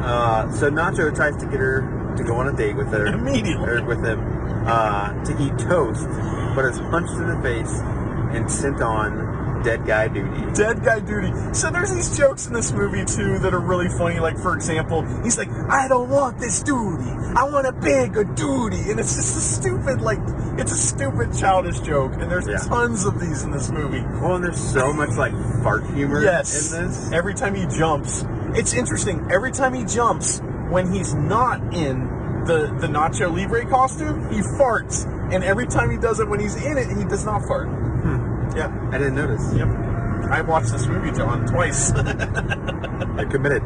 [0.00, 1.80] Uh, so Nacho tries to get her
[2.16, 3.06] to go on a date with her.
[3.06, 3.68] Immediately.
[3.68, 4.20] Or with him
[4.66, 6.06] uh, to eat toast,
[6.54, 7.80] but is punched in the face
[8.32, 9.10] and sent on
[9.62, 10.52] dead guy duty.
[10.54, 11.32] dead guy duty.
[11.52, 14.18] So there's these jokes in this movie too that are really funny.
[14.20, 17.10] Like for example, he's like, "I don't want this duty.
[17.36, 20.18] I want a bigger duty," and it's just a stupid, like,
[20.58, 22.12] it's a stupid childish joke.
[22.20, 22.58] And there's Yeah.
[22.58, 24.04] tons of these in this movie.
[24.20, 26.72] Well, and there's so much like fart humor Yes.
[26.72, 27.10] in this.
[27.12, 29.28] Every time he jumps, it's interesting.
[29.30, 30.40] Every time he jumps,
[30.70, 32.08] when he's not in
[32.46, 35.06] the the Nacho Libre costume, he farts.
[35.30, 37.68] And every time he does it when he's in it, he does not fart.
[38.56, 38.88] Yeah.
[38.92, 39.52] I didn't notice.
[39.54, 39.68] Yep.
[40.30, 41.92] I watched this movie, John, twice.
[41.94, 43.62] I committed.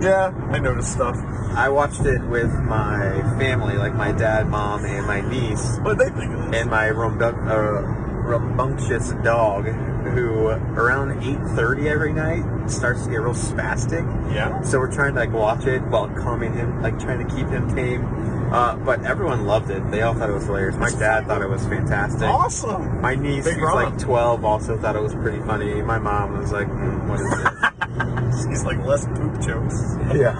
[0.00, 1.16] yeah, I noticed stuff.
[1.54, 6.08] I watched it with my family, like my dad, mom, and my niece, What they
[6.10, 6.60] think of this?
[6.62, 13.34] and my rambu- uh, rambunctious dog, who around 8:30 every night starts to get real
[13.34, 14.04] spastic.
[14.34, 14.60] yeah.
[14.62, 17.74] So we're trying to like watch it while calming him, like trying to keep him
[17.74, 18.04] tame.
[18.52, 19.90] Uh, but everyone loved it.
[19.90, 20.76] They all thought it was hilarious.
[20.76, 22.28] My dad thought it was fantastic.
[22.28, 23.00] Awesome.
[23.00, 23.90] My niece, Big who's Ron.
[23.90, 25.82] like 12, also thought it was pretty funny.
[25.82, 29.96] My mom was like, "Hmm, "What is this?" He's like less poop jokes.
[30.14, 30.38] yeah.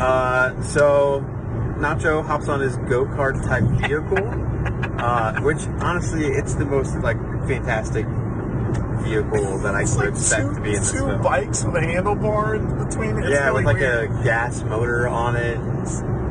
[0.00, 1.20] Uh, so
[1.78, 4.16] Nacho hops on his go kart type vehicle,
[5.02, 8.06] uh, which honestly, it's the most like fantastic
[9.02, 11.22] vehicle that I could like expect two, to be in this two film.
[11.22, 13.18] bikes with a handlebar in between.
[13.18, 14.10] It's yeah, really with like weird.
[14.10, 15.58] a gas motor on it,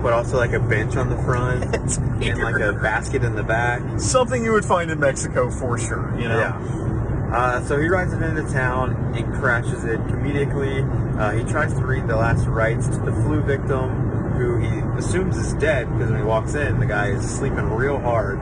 [0.01, 3.99] but also like a bench on the front and like a basket in the back.
[3.99, 6.17] something you would find in Mexico for sure.
[6.17, 6.39] You know.
[6.39, 6.87] Yeah.
[7.31, 10.83] Uh, so he rides it into town and crashes it comedically.
[11.17, 13.89] Uh, he tries to read the last rites to the flu victim,
[14.33, 17.97] who he assumes is dead because when he walks in, the guy is sleeping real
[17.99, 18.37] hard,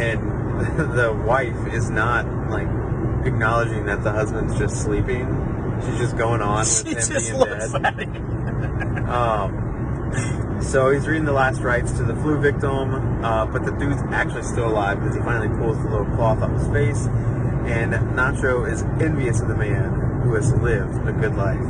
[0.00, 2.68] and the wife is not like
[3.26, 5.26] acknowledging that the husband's just sleeping.
[5.84, 7.84] She's just going on with She him just being looks dead.
[7.84, 9.08] at him.
[9.08, 14.00] Um, so he's reading the last rites to the flu victim, uh, but the dude's
[14.10, 17.06] actually still alive because he finally pulls the little cloth off his face,
[17.66, 21.60] and Nacho is envious of the man who has lived a good life.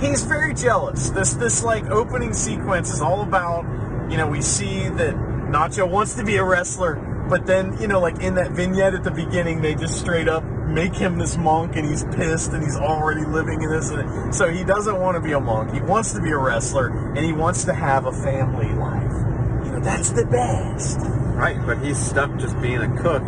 [0.00, 1.10] he's very jealous.
[1.10, 3.64] This this like opening sequence is all about,
[4.10, 6.94] you know, we see that Nacho wants to be a wrestler,
[7.30, 10.44] but then, you know, like in that vignette at the beginning, they just straight up
[10.44, 14.48] make him this monk and he's pissed and he's already living in this and so
[14.48, 15.72] he doesn't want to be a monk.
[15.72, 19.66] He wants to be a wrestler and he wants to have a family life.
[19.66, 20.98] You know, that's the best.
[21.00, 23.22] Right, but he's stuck just being a cook,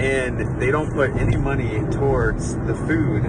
[0.00, 3.22] and they don't put any money towards the food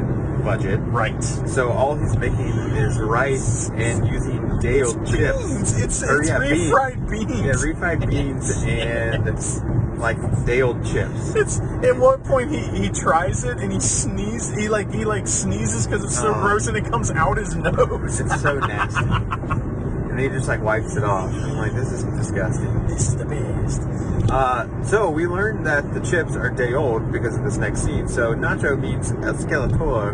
[0.44, 0.80] budget.
[0.86, 1.24] Right.
[1.24, 5.38] So all he's making is rice and using Dale chips.
[5.38, 5.82] Beans.
[5.82, 6.72] It's, Or, it's yeah, beans.
[6.72, 7.32] refried beans.
[7.46, 9.28] Yeah, refried beans and
[9.98, 11.36] like day old chips.
[11.36, 14.56] It's at one point he, he tries it and he sneezes.
[14.58, 16.42] He like he like sneezes because it's so Oh.
[16.42, 18.20] gross and it comes out his nose.
[18.20, 19.06] It's so nasty.
[19.06, 21.34] And he just like wipes it off.
[21.34, 22.86] I'm like, this is disgusting.
[22.88, 23.82] this is the best.
[24.30, 28.08] Uh, so we learned that the chips are day old because of this next scene.
[28.08, 30.14] So Nacho meets El Skeletor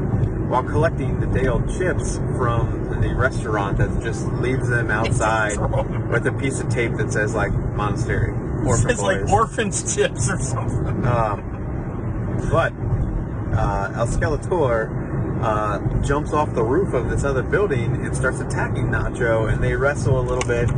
[0.49, 5.55] while collecting the day old chips from the restaurant that just leaves them outside
[6.09, 8.33] with a piece of tape that says like monastery.
[8.65, 11.05] Orphan It's like orphans chips or something.
[11.05, 12.73] Um, but
[13.57, 18.87] uh, El Skeletor uh, jumps off the roof of this other building and starts attacking
[18.87, 20.69] Nacho, and they wrestle a little bit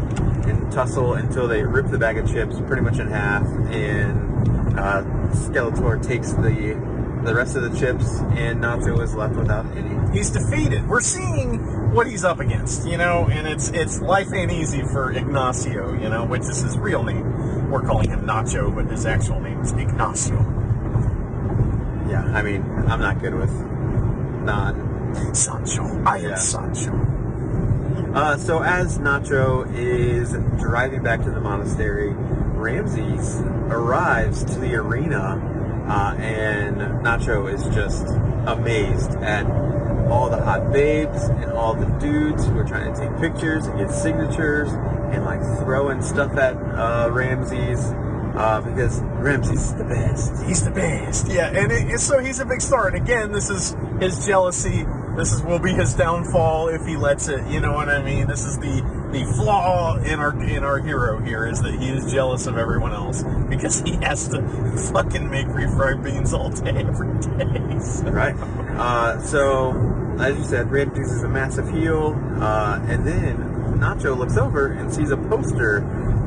[0.47, 5.03] and tussle until they rip the bag of chips pretty much in half, and uh,
[5.31, 6.75] Skeletor takes the
[7.23, 10.17] the rest of the chips, and Nacho is left without any.
[10.17, 10.87] He's defeated.
[10.87, 15.11] We're seeing what he's up against, you know, and it's it's life ain't easy for
[15.11, 17.69] Ignacio, you know, which is his real name.
[17.69, 20.37] We're calling him Nacho, but his actual name is Ignacio.
[22.09, 23.51] Yeah, I mean, I'm not good with
[24.43, 24.75] not.
[25.33, 26.03] Sancho.
[26.05, 26.93] I am Sancho.
[28.13, 35.50] Uh, so as Nacho is driving back to the monastery, Ramses arrives to the arena,
[35.91, 38.07] uh, and Nacho is just
[38.47, 39.45] amazed at
[40.09, 43.77] all the hot babes and all the dudes who are trying to take pictures and
[43.77, 44.69] get signatures
[45.13, 47.91] and like throwing stuff at uh, Ramses
[48.37, 50.31] uh, because Ramses is the best.
[50.45, 51.27] He's the best.
[51.27, 52.87] Yeah, and it, so he's a big star.
[52.87, 54.85] And again, this is his jealousy.
[55.15, 57.45] This is will be his downfall if he lets it.
[57.47, 58.27] You know what I mean?
[58.27, 62.11] This is the the flaw in our in our hero here is that he is
[62.11, 64.41] jealous of everyone else because he has to
[64.93, 67.79] fucking make refried beans all day every day.
[67.79, 68.35] So- right?
[68.77, 73.37] Uh, so, as you said, Ramses is a massive heel, uh, and then
[73.79, 75.79] Nacho looks over and sees a poster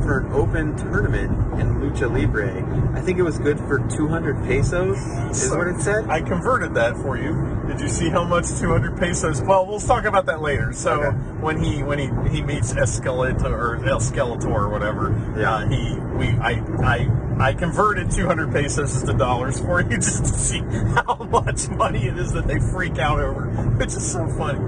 [0.04, 2.62] for an open tournament in Lucha Libre.
[2.96, 4.98] I think it was good for 200 pesos,
[5.30, 6.08] is So, what it said.
[6.08, 7.50] I converted that for you.
[7.66, 9.40] Did you see how much 200 pesos?
[9.42, 10.72] Well, we'll talk about that later.
[10.72, 11.16] So Okay.
[11.40, 15.54] when he when he he meets Esqueleto or El Skeletor or whatever, Yeah.
[15.54, 17.08] uh, he we I I
[17.40, 20.60] I converted 200 pesos into dollars for you just to see
[20.94, 23.46] how much money it is that they freak out over,
[23.78, 24.60] which is so funny.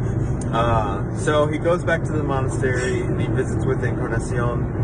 [0.52, 4.75] Uh, so he goes back to the monastery and he visits with Encarnacion,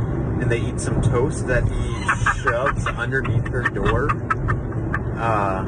[0.42, 4.11] and they eat some toast that he shoves underneath her door.
[5.16, 5.64] Uh,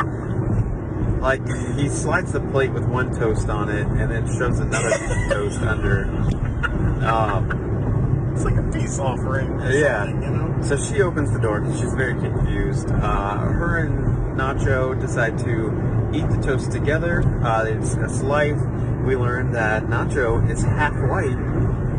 [1.20, 1.40] like
[1.76, 4.90] he slides the plate with one toast on it, and then shoves another
[5.30, 6.04] toast under.
[7.06, 9.60] Um, It's like a peace offering.
[9.60, 10.06] Yeah.
[10.06, 10.60] you know.
[10.60, 12.90] so she opens the door because she's very confused.
[12.90, 17.22] Uh, her and Nacho decide to eat the toast together.
[17.44, 18.58] Uh, they discuss life.
[19.04, 21.36] We learn that Nacho is half white,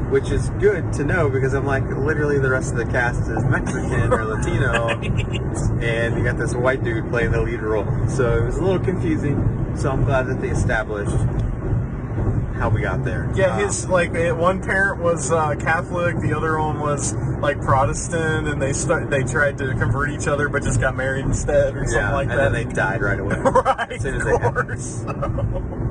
[0.09, 3.43] which is good to know because I'm like, literally the rest of the cast is
[3.45, 4.89] Mexican or Latino,
[5.81, 7.85] and you got this white dude playing the lead role.
[8.07, 9.73] So it was a little confusing.
[9.77, 11.15] So I'm glad that they established
[12.55, 13.29] how we got there.
[13.35, 18.47] Yeah, Uh, his like one parent was uh, Catholic, the other one was like Protestant,
[18.47, 21.79] and they start they tried to convert each other, but just got married instead, or
[21.85, 22.53] something yeah, like and that.
[22.53, 23.35] then they died right away.
[23.39, 25.03] right, as soon as of they course.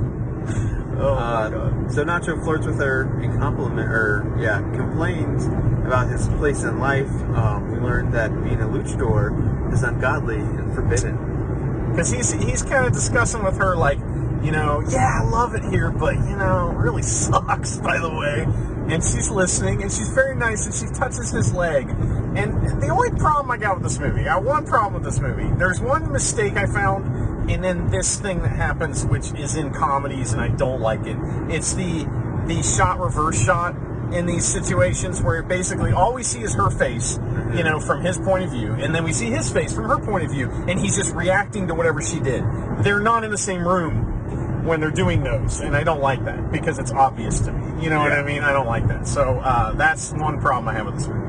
[1.04, 1.92] oh Uh, my god.
[1.92, 5.46] so Nacho flirts with her and compliment or yeah complains
[5.86, 7.10] about his place in life.
[7.36, 11.90] Um, we learned that being a luchador is ungodly and forbidden.
[11.90, 13.98] Because he's he's kind of discussing with her like,
[14.42, 17.76] you know, yeah, I love it here, but you know, it really sucks.
[17.88, 18.44] By the way,
[18.92, 21.88] and she's listening, and she's very nice, and she touches his leg.
[22.36, 25.20] And the only problem I got with this movie, I have one problem with this
[25.20, 25.48] movie.
[25.56, 27.04] There's one mistake I found,
[27.48, 31.16] and then this thing that happens, which is in comedies, and I don't like it.
[31.48, 32.06] It's the
[32.46, 33.74] the shot reverse shot
[34.12, 37.18] in these situations where basically all we see is her face,
[37.54, 39.98] you know, from his point of view, and then we see his face from her
[39.98, 42.44] point of view, and he's just reacting to whatever she did.
[42.80, 46.52] They're not in the same room when they're doing those, and I don't like that
[46.52, 47.84] because it's obvious to me.
[47.84, 48.42] You know what I mean?
[48.42, 49.06] I don't like that.
[49.06, 51.24] So uh, that's one problem I have with this movie.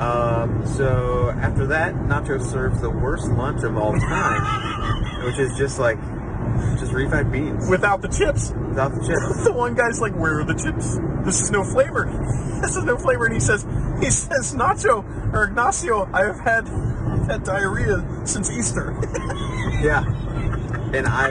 [0.00, 5.78] Um, so after that, Nacho serves the worst lunch of all time, which is just
[5.78, 5.98] like
[6.78, 9.44] just refried beans Without the chips, without the chips.
[9.44, 10.98] the one guy's like, "Where are the chips?
[11.24, 12.06] This is no flavor.
[12.62, 13.66] this is no flavor." And he says,
[14.00, 16.68] "He says, Nacho or Ignacio, I have had
[17.26, 18.96] had diarrhea since Easter."
[19.80, 20.04] Yeah,
[20.92, 21.30] and I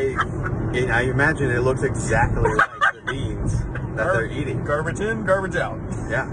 [0.73, 3.59] and I imagine it looks exactly like the beans
[3.95, 4.63] that they're eating.
[4.63, 5.79] Garbage in, garbage out.
[6.09, 6.23] Yeah.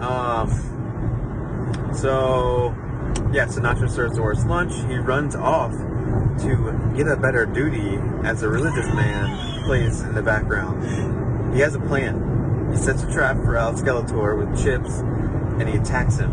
[0.00, 0.48] Um.
[1.94, 2.74] So,
[3.30, 3.46] yeah.
[3.46, 4.72] So Nacho serves the worst lunch.
[4.88, 5.72] He runs off
[6.40, 11.54] to get a better duty as a religious man plays in the background.
[11.54, 12.70] He has a plan.
[12.70, 14.98] He sets a trap for El Skeletor with chips,
[15.60, 16.32] and he attacks him.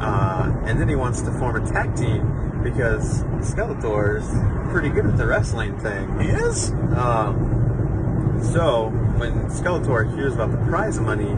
[0.00, 5.06] Uh, and then he wants to form a tag team because Skeletor is pretty good
[5.06, 6.20] at the wrestling thing.
[6.20, 6.70] He is.
[6.96, 8.88] Um, so
[9.18, 11.34] when Skeletor hears about the prize money,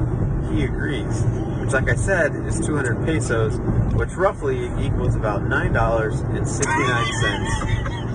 [0.53, 1.25] he agrees.
[1.61, 3.59] Which, like I said, is 200 pesos,
[3.95, 8.08] which roughly equals about nine dollars and 69 cents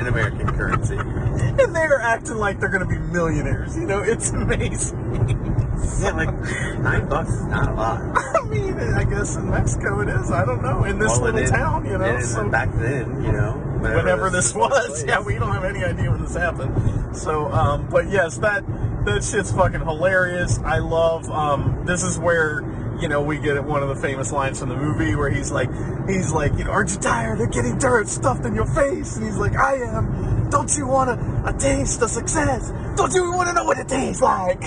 [0.00, 0.96] in American currency.
[0.96, 3.76] And they're acting like they're going to be millionaires.
[3.76, 5.58] You know, it's amazing.
[6.00, 6.32] Yeah, like
[6.78, 8.00] nine bucks is not a lot.
[8.16, 10.30] I mean, I guess in Mexico it is.
[10.30, 10.84] I don't know.
[10.84, 12.20] In this Well, little town, you know.
[12.20, 15.04] So back then, you know, whenever this was.
[15.04, 17.16] Yeah, we don't have any idea when this happened.
[17.16, 18.64] So, um, but yes, that
[19.04, 20.58] that shit's fucking hilarious.
[20.60, 21.28] I love.
[21.30, 22.60] Um, this is where
[23.02, 25.68] you know we get one of the famous lines from the movie where he's like,
[26.08, 29.16] he's like, you know, aren't you tired of getting dirt stuffed in your face?
[29.16, 30.48] And he's like, I am.
[30.50, 32.70] Don't you want a, a taste of success?
[32.96, 34.62] Don't you want to know what it tastes like?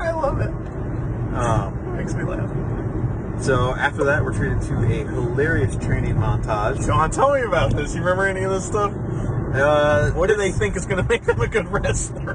[0.00, 0.50] I love it.
[1.34, 3.42] Um, Makes me laugh.
[3.42, 6.84] so after that, we're treated to a hilarious training montage.
[6.86, 7.94] John, tell me about this.
[7.94, 8.92] You remember any of this stuff?
[9.54, 12.30] Uh, What do they think is going to make them a good wrestler?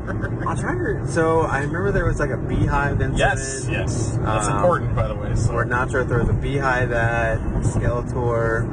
[0.48, 1.08] I'm trying to.
[1.08, 3.18] So I remember there was like a beehive incident.
[3.18, 4.18] yes, yes.
[4.22, 5.36] That's Um, important, by the way.
[5.36, 8.64] So Where Nacho throws a beehive at Skeletor.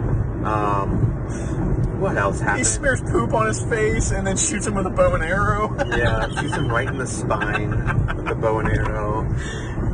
[0.44, 2.58] Um, what else happened?
[2.58, 5.74] he smears poop on his face and then shoots him with a bow and arrow.
[5.96, 7.70] yeah, shoots him right in the spine
[8.16, 9.22] with the bow and arrow.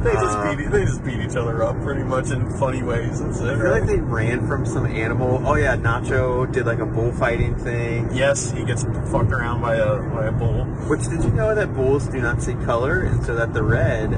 [0.03, 3.21] they just Uh, beat they just beat each other up pretty much in funny ways.
[3.21, 3.49] That's it.
[3.57, 5.43] I feel like they ran from some animal.
[5.47, 8.09] Oh yeah, Nacho did like a bullfighting thing.
[8.15, 10.65] yes, he gets fucked around by a by a bull.
[10.89, 14.13] Which did you know that bulls do not see color, and so that the red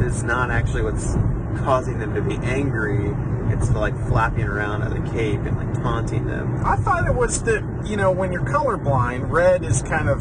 [0.00, 1.16] is not actually what's
[1.58, 3.14] causing them to be angry.
[3.52, 6.62] It's like flapping around of the cape and like taunting them.
[6.64, 10.20] I thought it was that you know when you're colorblind, red is kind of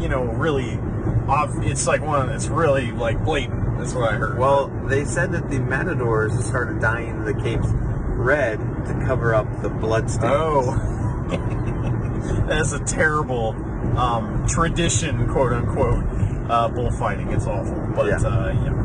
[0.00, 0.78] you know really
[1.28, 1.50] off.
[1.58, 2.28] It's like one.
[2.28, 3.78] that's really like blatant.
[3.78, 4.38] That's what I heard.
[4.38, 9.68] Well, they said that the matadors started dyeing the capes red to cover up the
[9.68, 10.32] blood stains.
[10.34, 10.72] Oh,
[12.48, 13.50] that's a terrible
[13.98, 16.04] um, tradition, quote unquote.
[16.50, 17.30] Uh, bullfighting.
[17.32, 18.16] It's awful, but Yeah.
[18.16, 18.81] uh, yeah.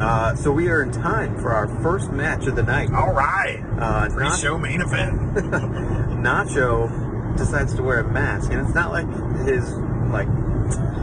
[0.00, 2.90] Uh, so we are in time for our first match of the night.
[2.92, 5.34] All right, Uh, pre-show main event.
[6.22, 9.06] Nacho decides to wear a mask, and it's not like
[9.46, 9.70] his
[10.10, 10.28] like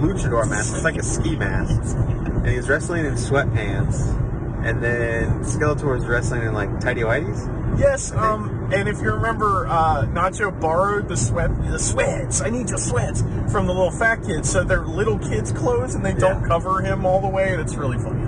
[0.01, 0.73] luchador mask.
[0.75, 4.19] It's like a ski mask, and he's wrestling in sweatpants.
[4.65, 7.49] And then Skeletor is wrestling in like tidy whities.
[7.77, 12.41] yes, um, and if you remember, uh, Nacho borrowed the sweat, the sweats.
[12.41, 16.06] I need your sweats from the little fat kids, so they're little kids' clothes, and
[16.06, 16.47] they don't Yeah.
[16.47, 18.23] cover him all the way, and it's really funny.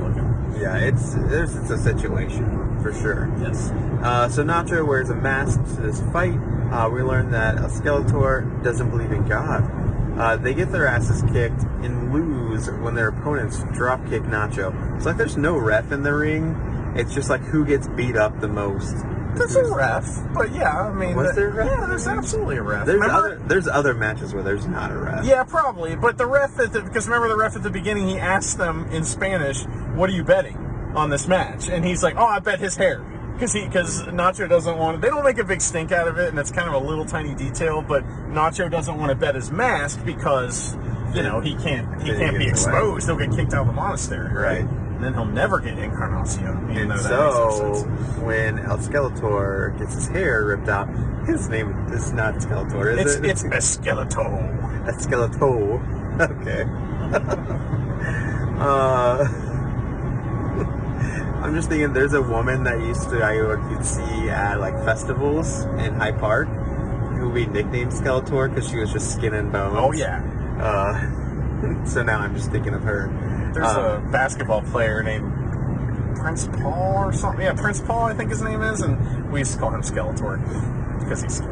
[0.59, 3.33] Yeah, it's there's it's a situation for sure.
[3.39, 3.71] Yes.
[4.03, 6.39] Uh, so Nacho wears a mask to this fight.
[6.71, 9.69] Uh, we learn that a Skeletor doesn't believe in God.
[10.17, 14.95] Uh, they get their asses kicked and lose when their opponents drop kick Nacho.
[14.95, 16.93] It's like there's no ref in the ring.
[16.95, 18.95] It's just like who gets beat up the most.
[19.37, 21.67] There's a ref, but yeah, I mean, Was the- there a ref?
[21.69, 22.85] Yeah, there's absolutely a ref.
[22.85, 25.25] There's Remember- other there's other matches where there's not a ref.
[25.25, 25.95] Yeah, probably.
[25.95, 28.87] But the ref at the because remember the ref at the beginning he asked them
[28.91, 29.63] in Spanish,
[29.95, 30.57] "What are you betting
[30.95, 33.01] on this match?" And he's like, "Oh, I bet his hair."
[33.33, 34.95] Because he, because Nacho doesn't want.
[34.95, 35.01] It.
[35.01, 37.03] They don't make a big stink out of it, and it's kind of a little
[37.05, 37.81] tiny detail.
[37.85, 40.77] But Nacho doesn't want to bet his mask because,
[41.13, 42.01] you know, he can't.
[42.01, 42.73] He can't be gets away.
[42.77, 43.07] exposed.
[43.07, 44.63] He'll get kicked out of the monastery, right?
[44.63, 44.67] Right.
[44.95, 46.69] And then he'll never get Encarnacion.
[46.71, 47.83] Even And that so
[48.23, 50.87] when El Skeletor gets his hair ripped out,
[51.25, 53.25] his name is not Skeletor, It's is it?
[53.25, 54.85] it's Esqueleto.
[54.97, 55.81] Skeletor.
[56.21, 56.63] Okay.
[58.57, 59.25] uh,
[61.43, 65.63] I'm just thinking there's a woman that used to I would see at like festivals
[65.77, 66.47] in High Park
[67.17, 69.75] who we nicknamed Skeletor because she was just skin and bones.
[69.77, 70.21] Oh yeah.
[70.59, 73.07] Uh, so now I'm just thinking of her.
[73.55, 75.31] There's Uh, a basketball player named
[76.17, 77.41] Prince Paul or something.
[77.45, 80.99] Yeah, Prince Paul, I think his name is, and we used to call him Skeletor
[80.99, 81.39] because he's.
[81.41, 81.47] All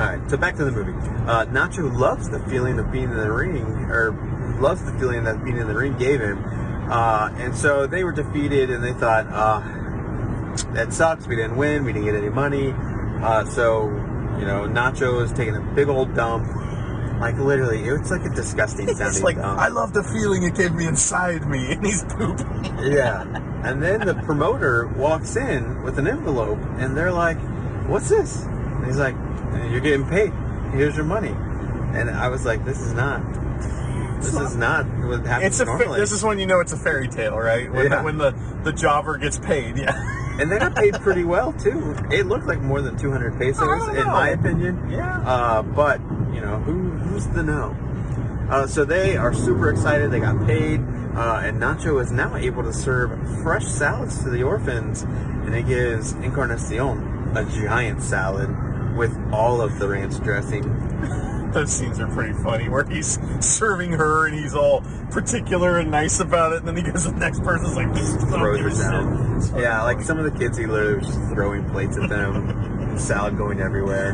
[0.00, 0.92] right, so back to the movie.
[1.26, 4.10] Uh, Nacho loves the feeling of being in the ring, or
[4.60, 6.44] loves the feeling that being in the ring gave him.
[6.90, 9.60] Uh, and so they were defeated, and they thought, uh,
[10.74, 11.26] that sucks.
[11.26, 11.84] We didn't win.
[11.84, 12.74] We didn't get any money.
[12.76, 13.84] Uh, so,
[14.38, 16.46] you know, Nacho is taking a big old dump.
[17.24, 19.58] Like literally, it's like a disgusting sounding It's like dump.
[19.58, 22.76] I love the feeling it gave me inside me, and he's pooping.
[22.82, 23.22] Yeah.
[23.64, 27.38] And then the promoter walks in with an envelope, and they're like,
[27.88, 29.14] "What's this?" And he's like,
[29.70, 30.32] "You're getting paid.
[30.74, 31.34] Here's your money."
[31.98, 33.22] And I was like, "This is not.
[34.20, 35.64] This is not what happens It's a.
[35.64, 37.72] Fa- normally." this is when you know it's a fairy tale, right?
[37.72, 37.98] When, Yeah.
[37.98, 39.78] the, when the the jobber gets paid.
[39.78, 39.94] Yeah.
[40.38, 41.94] and they got paid pretty well too.
[42.10, 44.90] It looked like more than 200 pesos, in my opinion.
[44.90, 45.20] Yeah.
[45.20, 46.00] Uh, but
[46.32, 47.76] you know, who who's the know?
[48.50, 50.10] Uh, so they are super excited.
[50.10, 50.80] They got paid,
[51.14, 53.10] uh, and Nacho is now able to serve
[53.42, 58.50] fresh salads to the orphans, and he gives Encarnacion a giant salad
[58.96, 60.62] with all of the ranch dressing.
[61.52, 66.18] Those scenes are pretty funny, where he's serving her and he's all particular and nice
[66.18, 68.82] about it, and then he goes to the next person's like, "Just don't Throws it
[68.82, 69.23] down.
[69.42, 72.08] Shit." It's Yeah, like some of the kids, he literally was just throwing plates at
[72.08, 74.12] them, salad going everywhere.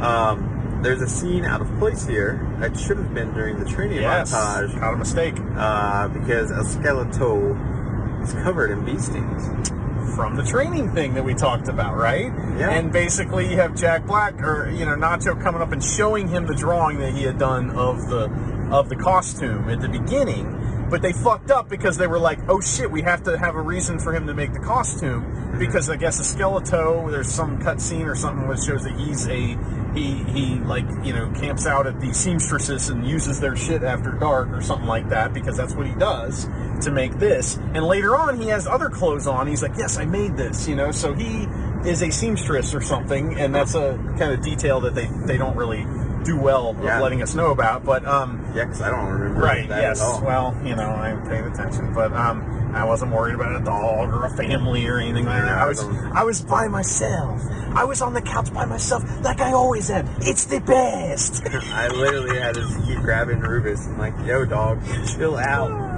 [0.00, 3.98] Um, there's a scene out of place here that should have been during the training
[4.00, 5.34] yes, montage not a mistake.
[5.56, 9.70] uh, because Esqueleto is covered in bee stings.
[10.14, 12.32] from the training thing that we talked about, right?
[12.56, 12.70] Yeah.
[12.70, 16.46] And basically, you have Jack Black or you know Nacho coming up and showing him
[16.46, 18.30] the drawing that he had done of the
[18.70, 20.46] of the costume at the beginning.
[20.90, 23.60] But they fucked up because they were like, "Oh shit, we have to have a
[23.60, 27.80] reason for him to make the costume." Because I guess a skeleton, there's some cut
[27.80, 29.58] scene or something which shows that he's a
[29.94, 34.12] he he like you know camps out at the seamstresses and uses their shit after
[34.12, 36.48] dark or something like that because that's what he does
[36.82, 37.56] to make this.
[37.74, 39.46] And later on, he has other clothes on.
[39.46, 40.90] He's like, "Yes, I made this," you know.
[40.90, 41.46] So he
[41.84, 45.56] is a seamstress or something, and that's a kind of detail that they they don't
[45.56, 45.86] really
[46.24, 47.00] do well of Yeah.
[47.00, 47.84] letting us know about.
[47.84, 49.68] But um, Yeah, because I don't remember Right.
[49.68, 50.00] that yes.
[50.00, 54.24] Well, you know, I paid attention, but um, I wasn't worried about a dog or
[54.26, 55.58] a family or anything like that.
[55.58, 55.82] I was,
[56.14, 57.42] I was by myself.
[57.74, 60.08] I was on the couch by myself, like I always am.
[60.20, 61.42] It's the best.
[61.72, 64.80] I literally had to keep grabbing Rubus and like, yo, dog,
[65.16, 65.86] chill out.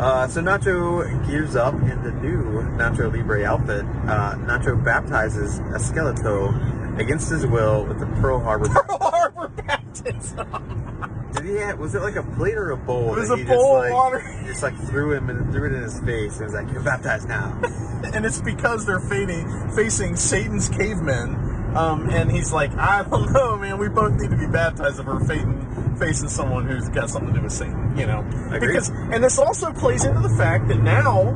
[0.00, 2.42] Uh, so Nacho gears up in the new
[2.78, 3.84] Nacho Libre outfit.
[4.08, 6.48] Uh, Nacho baptizes Esqueleto
[6.98, 8.68] against his will with the Pearl Harbor.
[8.68, 11.30] Pearl Harbor baptism.
[11.34, 13.14] Did he have, was it like a plate or a bowl?
[13.14, 14.42] It was a bowl of like, water.
[14.46, 16.36] Just like threw him and threw it in his face.
[16.36, 17.58] And was like, "You're baptized now."
[18.14, 21.50] and it's because they're facing, facing Satan's cavemen.
[21.74, 23.78] Um, and he's like, I don't know, man.
[23.78, 27.38] We both need to be baptized if we're facing, facing someone who's got something to
[27.38, 28.26] do with Satan, you know.
[28.50, 28.66] Agreed.
[28.66, 31.32] Because, and this also plays into the fact that now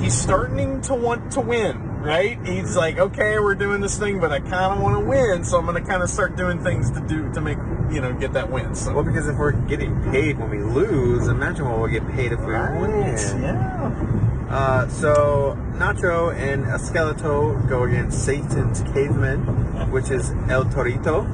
[0.00, 2.38] he's starting to want to win, right?
[2.46, 5.58] He's like, okay, we're doing this thing, but I kind of want to win, so
[5.58, 7.58] I'm going to kind of start doing things to do to make,
[7.90, 8.74] you know, get that win.
[8.74, 8.94] So.
[8.94, 12.40] well, because if we're getting paid when we lose, imagine what we'll get paid if
[12.40, 13.16] we win.
[13.42, 14.12] Yeah.
[14.48, 21.26] Uh, so Nacho and Esqueleto go against Satan's Caveman, which is El Torito.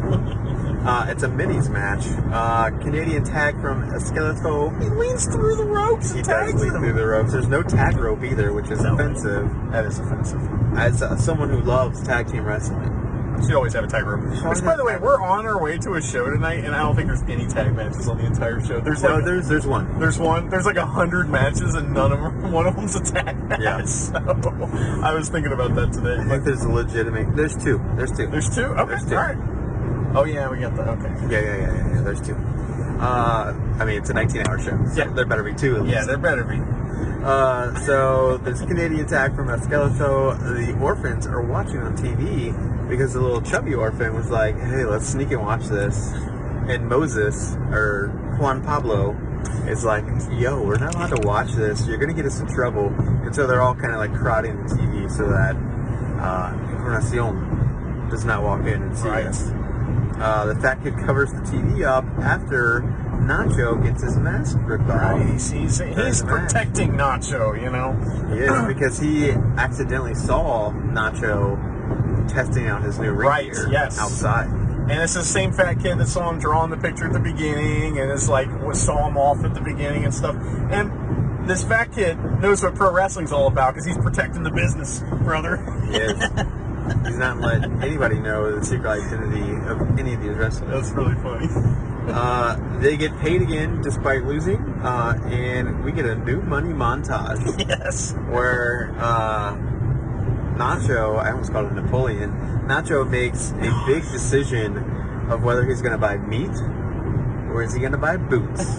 [0.84, 2.04] Uh, it's a minis match.
[2.32, 4.82] Uh, Canadian tag from Esqueleto.
[4.82, 6.82] He leans through the ropes He and does tags lead them.
[6.82, 7.32] through the ropes.
[7.32, 8.94] There's no tag rope either, which is No.
[8.94, 9.48] offensive.
[9.70, 10.40] That is offensive.
[10.76, 12.82] As uh, someone who loves tag team wrestling,
[13.42, 14.30] Should always have a tag room.
[14.48, 16.94] Which, by the way, we're on our way to a show tonight, and I don't
[16.96, 18.80] think there's any tag matches on the entire show.
[18.80, 19.98] There's no, like there's there's one.
[19.98, 20.48] there's one.
[20.48, 22.52] There's like a hundred matches, and none of them.
[22.52, 23.60] One of them's a tag match.
[23.60, 23.82] Yeah.
[23.86, 24.18] So
[25.02, 26.16] I was thinking about that today.
[26.20, 27.34] I think there's a legitimate.
[27.36, 27.80] There's two.
[27.96, 28.26] There's two.
[28.28, 28.64] There's two.
[28.66, 28.84] Okay.
[28.88, 29.16] There's two.
[29.16, 30.12] All right.
[30.14, 30.88] Oh yeah, we got that.
[30.88, 31.08] Okay.
[31.32, 32.00] Yeah, yeah, yeah, yeah, yeah.
[32.02, 32.34] There's two.
[33.00, 34.78] Uh, I mean, it's a 19-hour show.
[34.94, 35.08] So Yeah.
[35.12, 35.76] there better be two.
[35.76, 35.94] At least.
[35.94, 36.56] Yeah, there better be.
[37.22, 40.36] Uh, so there's a Canadian tag from Esqueleto.
[40.56, 42.52] The orphans are watching on TV
[42.88, 46.12] because the little chubby orphan was like, "Hey, let's sneak and watch this."
[46.68, 48.08] And Moses or
[48.40, 49.16] Juan Pablo
[49.68, 51.86] is like, "Yo, we're not allowed to watch this.
[51.86, 52.88] You're gonna get us in trouble."
[53.24, 55.54] And so they're all kind of like crowding the TV so that
[56.20, 59.26] uh, Encarnacion does not walk in and see Right.
[59.26, 59.50] us.
[60.20, 62.84] Uh, the fat kid covers the TV up after
[63.26, 65.00] Nacho gets his mask ripped off.
[65.00, 65.26] Right.
[65.32, 66.52] He's he's, he's the match.
[66.52, 67.60] protecting Nacho.
[67.60, 67.92] You know.
[68.34, 73.98] He is because he accidentally saw Nacho testing out his new Right, yes.
[73.98, 74.48] outside.
[74.48, 77.98] And it's the same fat kid that saw him drawing the picture at the beginning,
[77.98, 80.34] and it's like saw him off at the beginning and stuff.
[80.70, 85.00] And this fat kid knows what pro wrestling's all about because he's protecting the business,
[85.22, 85.56] brother.
[85.90, 86.18] He is.
[87.06, 90.68] He's not letting anybody know the secret identity of any of these wrestlers.
[90.68, 91.46] That's really funny.
[92.08, 97.68] Uh, they get paid again despite losing, uh, and we get a new money montage
[97.68, 98.12] yes.
[98.28, 99.54] where uh,
[100.56, 102.30] Nacho, I almost called him Napoleon,
[102.66, 104.76] Nacho makes a big decision
[105.30, 106.50] of whether he's going to buy meat
[107.52, 108.64] or is he going to buy boots.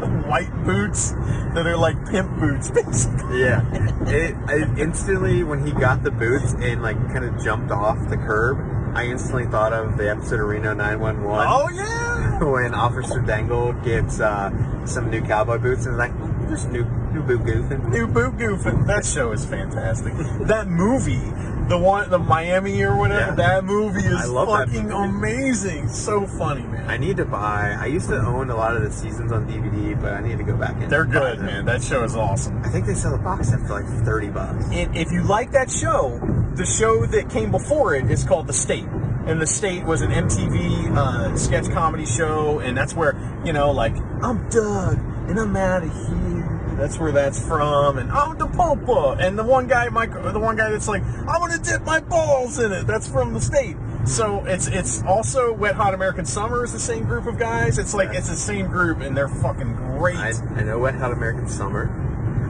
[0.00, 1.12] White boots
[1.54, 3.40] that are like pimp boots, basically.
[3.40, 3.62] Yeah.
[4.08, 8.16] It, it instantly when he got the boots and like kind of jumped off the
[8.16, 8.58] curb,
[8.96, 12.09] I instantly thought of the episode of Reno 911 Oh yeah.
[12.40, 14.50] When Officer Dangle gets uh,
[14.86, 16.12] some new cowboy boots and like,
[16.48, 18.86] "This new new boot goofing." New boot goofing.
[18.86, 20.14] That show is fantastic.
[20.46, 21.20] that movie,
[21.68, 23.30] the one, the Miami or whatever.
[23.30, 23.34] Yeah.
[23.34, 24.94] That movie is fucking movie.
[24.94, 25.88] amazing.
[25.88, 26.88] So funny, man.
[26.88, 27.76] I need to buy.
[27.78, 30.44] I used to own a lot of the seasons on DVD, but I need to
[30.44, 30.88] go back in.
[30.88, 31.46] They're good, them.
[31.46, 31.64] man.
[31.66, 32.62] That show is awesome.
[32.64, 34.64] I think they sell a box set for like thirty bucks.
[34.72, 36.18] And if you like that show,
[36.54, 38.86] the show that came before it is called The State.
[39.30, 43.14] And The State was an MTV uh, sketch comedy show, and that's where,
[43.44, 46.76] you know, like, I'm Doug, and I'm out of here.
[46.76, 47.98] That's where that's from.
[47.98, 49.18] And I'm the Popa.
[49.20, 52.58] And the one guy, Mike, the one guy that's like, I'm gonna dip my balls
[52.58, 52.88] in it.
[52.88, 53.76] That's from The State.
[54.04, 57.78] So it's it's also Wet Hot American Summer is the same group of guys.
[57.78, 60.16] It's like it's the same group, and they're fucking great.
[60.16, 61.88] I, I know Wet Hot American Summer.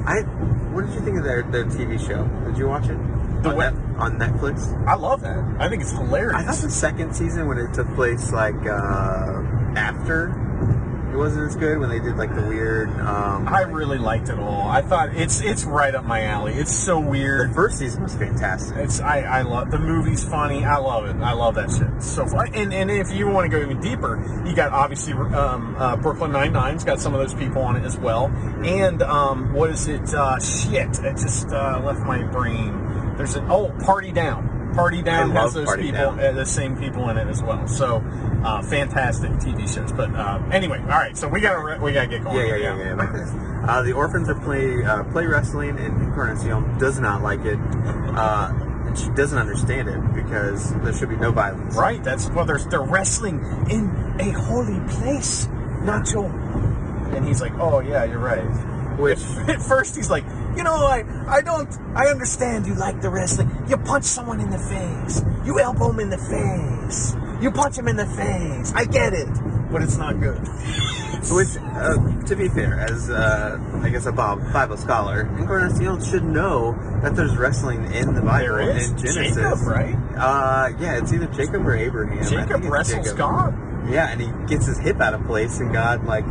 [0.07, 0.22] I.
[0.72, 2.24] What did you think of their their TV show?
[2.47, 2.97] Did you watch it?
[3.43, 4.86] The on, Net- on Netflix.
[4.86, 5.38] I love that.
[5.59, 6.34] I think it's hilarious.
[6.34, 9.43] I thought the second season when it took place like uh,
[9.76, 10.36] after.
[11.12, 12.88] It wasn't as good when they did like the weird.
[13.01, 14.68] Um, I really liked it all.
[14.68, 16.53] I thought it's it's right up my alley.
[16.55, 17.51] It's so weird.
[17.51, 18.76] the first season was fantastic.
[18.76, 20.64] It's I, I love the movie's funny.
[20.64, 21.20] I love it.
[21.20, 21.88] I love that shit.
[21.97, 22.55] It's so fun.
[22.55, 26.30] And and if you want to go even deeper, you got obviously um, uh, Brooklyn
[26.30, 28.26] Nine Nine's got some of those people on it as well.
[28.64, 30.14] And um, what is it?
[30.14, 32.86] Uh, shit, it just uh, left my brain.
[33.21, 34.73] There's an oh Party Down.
[34.75, 36.21] Party Down has those Party people, Down.
[36.21, 37.68] uh, the same people in it as well.
[37.68, 37.99] So
[38.43, 39.93] uh, fantastic TV shows.
[39.93, 41.14] But uh, anyway, all right.
[41.14, 42.39] So we gotta re- we gotta get going.
[42.39, 43.66] Yeah, yeah, yeah, yeah.
[43.68, 48.53] Uh, the orphans are play uh, play wrestling, and Encarnacion does not like it, uh,
[48.87, 51.77] and she doesn't understand it because there should be no violence.
[51.77, 52.47] Right, that's well.
[52.47, 55.47] They're they're wrestling in a holy place,
[55.83, 56.25] Nacho.
[57.14, 58.41] And he's like, "Oh yeah, you're right."
[59.01, 60.24] Which At first, he's like,
[60.57, 63.51] "You know, I I don't I understand you like the wrestling.
[63.68, 67.88] You punch someone in the face, you elbow him in the face, you punch him
[67.88, 68.72] in the face.
[68.74, 69.28] I get it,
[69.70, 70.40] but it's not good."
[71.30, 76.24] Which, uh, to be fair, as uh, I guess a Bob, Bible scholar, Encarnacion should
[76.24, 76.72] know
[77.03, 79.94] that there's wrestling in the Bible There is in Genesis, Jacob, right?
[80.16, 82.24] Uh, yeah, it's either Jacob or Abraham.
[82.24, 83.18] Jacob wrestles Jacob.
[83.18, 83.90] God.
[83.90, 86.24] Yeah, and he gets his hip out of place, and God like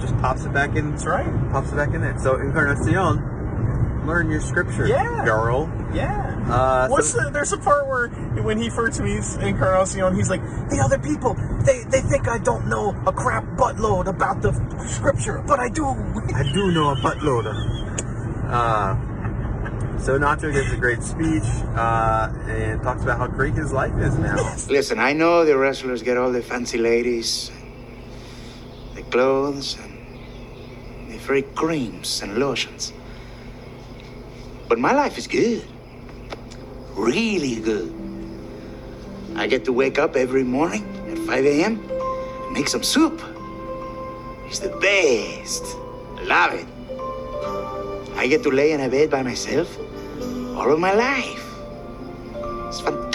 [0.00, 0.90] just pops it back in.
[0.90, 1.26] That's right.
[1.52, 2.18] Pops it back in there.
[2.18, 5.24] So Encarnacion, learn your scripture, Yeah.
[5.24, 5.70] girl.
[5.92, 6.32] Yeah.
[6.48, 8.08] Uh, What's so- the, there's a part where
[8.42, 11.34] when he first meets Encarnacion, he's like, the other people,
[11.64, 14.52] they, they think I don't know a crap buttload about the
[14.86, 15.84] scripture, but I do.
[15.86, 17.46] I do know a buttload.
[18.48, 18.94] Uh,
[19.98, 21.42] so Nacho gives a great speech
[21.74, 24.36] uh, and talks about how great his life is now.
[24.68, 27.55] Listen, I know the wrestlers get all the fancy ladies, the
[29.10, 32.92] clothes, and the free creams and lotions.
[34.68, 35.64] But my life is good.
[36.94, 37.92] Really good.
[39.36, 41.80] I get to wake up every morning at 5 a.m.
[41.90, 43.22] and make some soup.
[44.46, 45.62] It's the best.
[46.22, 46.66] Love it.
[48.16, 49.78] I get to lay in a bed by myself
[50.56, 51.44] all of my life.
[52.68, 53.05] It's fantastic.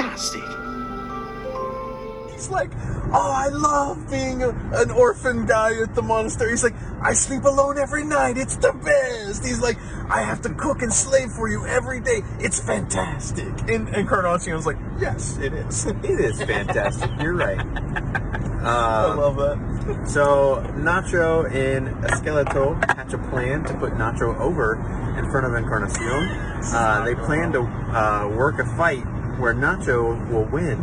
[2.52, 2.70] Like,
[3.14, 6.52] oh, I love being a, an orphan guy at the monastery.
[6.52, 8.38] He's like, I sleep alone every night.
[8.38, 9.43] It's the best.
[9.45, 9.78] He's like,
[10.10, 12.22] I have to cook and slave for you every day.
[12.39, 13.47] It's fantastic.
[13.70, 15.86] And Encarnacion's like, yes, it is.
[16.04, 17.10] It is fantastic.
[17.22, 17.60] You're right.
[17.60, 20.08] I Uh, love that.
[20.08, 24.76] so Nacho and Esqueleto hatch a plan to put Nacho over
[25.18, 26.30] in front of Encarnacion.
[26.74, 29.04] Uh, they plan to uh, work a fight
[29.39, 30.78] where Nacho will win,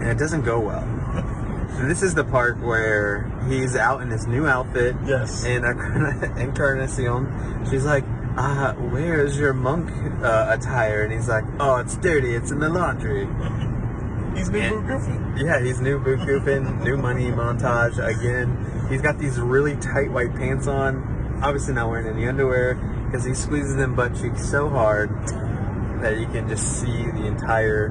[0.00, 0.86] and it doesn't go well.
[1.86, 4.96] This is the part where he's out in his new outfit.
[5.06, 5.44] Yes.
[5.44, 5.64] And
[6.38, 8.04] Encarnacion, she's like,
[8.36, 9.90] uh, where's your monk
[10.22, 11.04] uh, attire?
[11.04, 12.34] And he's like, oh, it's dirty.
[12.34, 13.26] It's in the laundry.
[14.36, 15.44] He's new And- goofy.
[15.44, 18.86] Yeah, he's new boot goofing, new money montage again.
[18.90, 22.74] He's got these really tight white pants on, obviously not wearing any underwear
[23.06, 25.10] because he squeezes them butt cheeks so hard
[26.02, 27.90] that you can just see the entire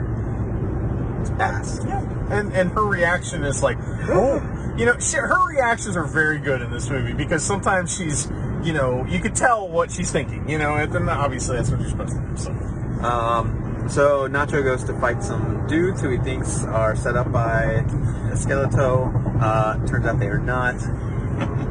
[1.32, 1.80] ass.
[1.86, 2.02] Yeah.
[2.32, 3.78] And and her reaction is like,
[4.10, 4.42] oh,
[4.78, 8.30] you know, she, her reactions are very good in this movie because sometimes she's,
[8.64, 11.80] you know, you could tell what she's thinking, you know, and then obviously that's what
[11.80, 12.38] you're supposed to do.
[12.38, 12.52] So.
[13.04, 17.84] Um, so Nacho goes to fight some dudes who he thinks are set up by
[18.34, 19.42] Skeleto.
[19.42, 20.76] Uh, turns out they are not.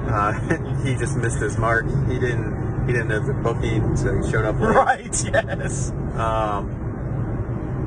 [0.09, 0.33] Uh,
[0.85, 1.85] he just missed his mark.
[2.09, 2.87] He didn't.
[2.87, 4.69] He didn't know the booking, so he showed up late.
[4.77, 5.91] Right, yes.
[6.15, 6.86] Um,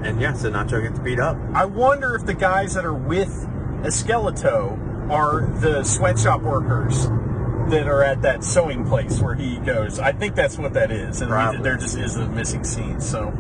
[0.04, 1.38] and yeah, Nacho gets beat up.
[1.54, 3.30] I wonder if the guys that are with
[3.84, 7.08] Esqueleto are the sweatshop workers
[7.72, 10.00] that are at that sewing place where he goes.
[10.00, 11.62] I think that's what that is, and Probably.
[11.62, 13.00] there just is a missing scene.
[13.02, 13.34] So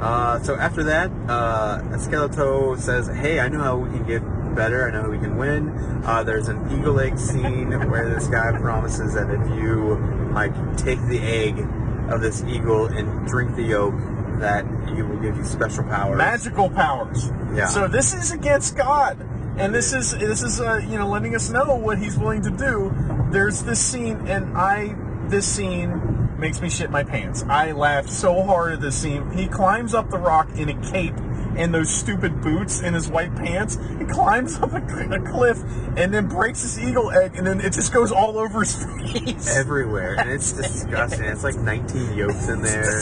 [0.00, 4.22] Uh, so after that, uh, Skeleto says, "Hey, I know how we can get
[4.56, 4.88] better.
[4.88, 8.50] I know how we can win." Uh, there's an eagle egg scene where this guy
[8.58, 11.64] promises that if you like take the egg
[12.10, 13.94] of this eagle and drink the yolk,
[14.42, 14.64] that
[14.94, 16.18] he will give you special powers.
[16.18, 17.30] magical powers.
[17.54, 17.66] Yeah.
[17.66, 19.18] So this is against God,
[19.56, 22.50] and this is this is uh, you know letting us know what He's willing to
[22.50, 22.94] do.
[23.30, 24.94] There's this scene, and I
[25.28, 27.44] this scene makes me shit my pants.
[27.48, 29.30] I laughed so hard at this scene.
[29.30, 31.14] He climbs up the rock in a cape
[31.56, 33.78] and those stupid boots and his white pants.
[33.98, 35.58] He climbs up a, a cliff
[35.96, 39.56] and then breaks his eagle egg, and then it just goes all over his face.
[39.56, 41.24] everywhere, and it's disgusting.
[41.26, 43.00] It's like 19 yolks in there,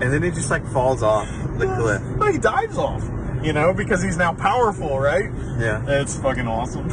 [0.00, 1.28] and then it just like falls off
[1.58, 2.02] the cliff.
[2.18, 3.02] But he dives off,
[3.42, 5.30] you know, because he's now powerful, right?
[5.58, 5.84] Yeah.
[5.86, 6.90] It's fucking awesome.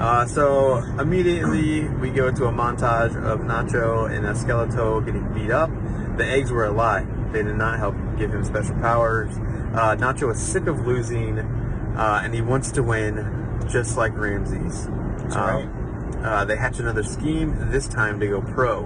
[0.00, 5.70] Uh, so immediately we go to a montage of Nacho and Skeleto getting beat up.
[6.16, 7.06] The eggs were a lie.
[7.32, 9.30] They did not help give him special powers.
[9.36, 14.88] Uh, Nacho is sick of losing, uh, and he wants to win, just like Ramses.
[14.88, 18.84] That's Um, uh, they hatch another scheme, this time to go pro.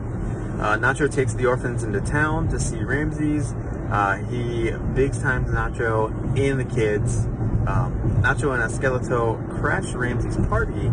[0.61, 3.53] Uh, Nacho takes the orphans into town to see Ramses.
[3.91, 7.27] Uh, he big times Nacho and the kids.
[7.67, 10.87] Um, Nacho and Esqueleto crash Ramses' party.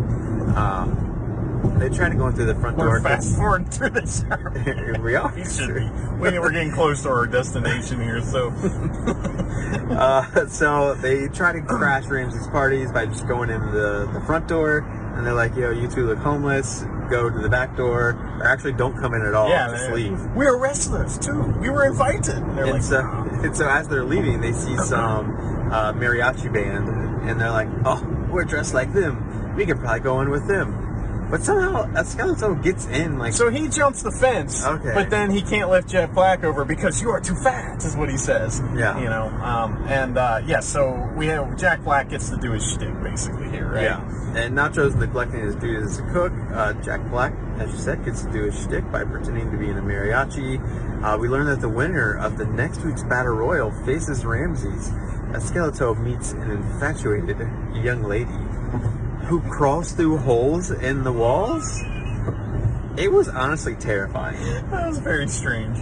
[0.54, 2.88] Um, they try to go in through the front door.
[2.88, 4.22] We're fast forward through this.
[5.00, 5.32] we are.
[5.34, 5.88] We should be.
[6.20, 8.50] We, we're getting close to our destination here, so
[9.90, 14.48] Uh, so they try to crash Ramses' parties by just going in the, the front
[14.48, 16.84] door, and they're like, "Yo, you two look homeless.
[17.10, 19.48] Go to the back door, or actually don't come in at all.
[19.48, 21.42] yeah, just leave." We're wrestlers too.
[21.60, 22.36] We were invited.
[22.36, 26.52] And they're And like, so, and so as they're leaving, they see some uh, mariachi
[26.52, 26.88] band,
[27.28, 29.54] and they're like, "Oh, we're dressed like them.
[29.56, 30.83] We could probably go in with them."
[31.30, 34.92] But somehow Esqueleto gets in, like, So he jumps the fence, Okay.
[34.94, 38.08] but then he can't lift Jack Black over because you are too fat, is what
[38.10, 38.62] he says.
[38.74, 38.98] Yeah.
[38.98, 42.62] You know, um, and uh, yeah, so we have Jack Black gets to do his
[42.70, 43.84] shtick basically here, right?
[43.84, 44.00] Yeah.
[44.36, 46.32] And Nacho's neglecting his duties as a cook.
[46.52, 49.68] Uh, Jack Black, as you said, gets to do his shtick by pretending to be
[49.68, 50.60] in a mariachi.
[51.04, 54.90] Uh, we learn that the winner of the next week's Battle Royal faces Ramses.
[55.32, 57.38] Esqueleto meets an infatuated
[57.74, 58.30] young lady
[59.26, 61.80] who crawls through holes in the walls.
[62.96, 64.42] It was honestly terrifying.
[64.70, 65.78] That was very strange.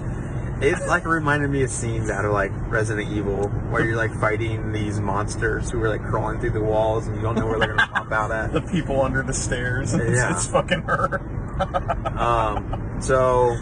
[0.62, 4.70] It like reminded me of scenes out of like Resident Evil, where you're like fighting
[4.72, 7.74] these monsters who are like crawling through the walls and you don't know where they're
[7.74, 8.52] gonna pop out at.
[8.52, 9.92] The people under the stairs.
[9.94, 10.32] It's, Yeah.
[10.36, 11.20] it's fucking her.
[12.22, 13.54] Um, so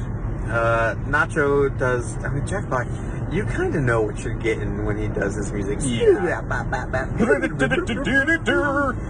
[0.47, 2.16] uh, Nacho does.
[2.24, 2.86] I mean, Jack Black.
[3.30, 5.78] You kind of know what you're getting when he does his music.
[5.82, 6.41] Yeah.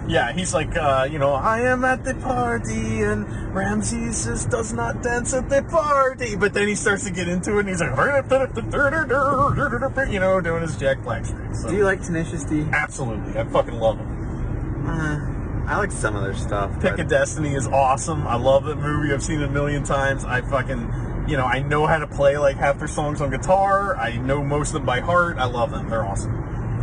[0.07, 3.25] yeah, he's like, uh, you know, I am at the party and
[3.55, 6.35] Ramses just does not dance at the party.
[6.35, 7.97] But then he starts to get into it and he's like,
[10.11, 11.55] you know, doing his Jack Black streak.
[11.55, 11.69] So.
[11.69, 12.63] Do you like Tenacious D?
[12.71, 13.39] Absolutely.
[13.39, 14.87] I fucking love him.
[14.87, 16.71] Uh, I like some of their stuff.
[16.79, 18.27] Pick but- of Destiny is awesome.
[18.27, 19.11] I love that movie.
[19.13, 20.25] I've seen it a million times.
[20.25, 20.91] I fucking,
[21.27, 23.95] you know, I know how to play like half their songs on guitar.
[23.97, 25.37] I know most of them by heart.
[25.37, 25.89] I love them.
[25.89, 26.33] They're awesome.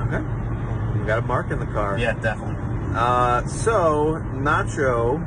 [0.08, 0.98] Okay.
[0.98, 1.98] You got a mark in the car.
[1.98, 2.56] Yeah, definitely.
[2.94, 5.20] Uh, so Nacho.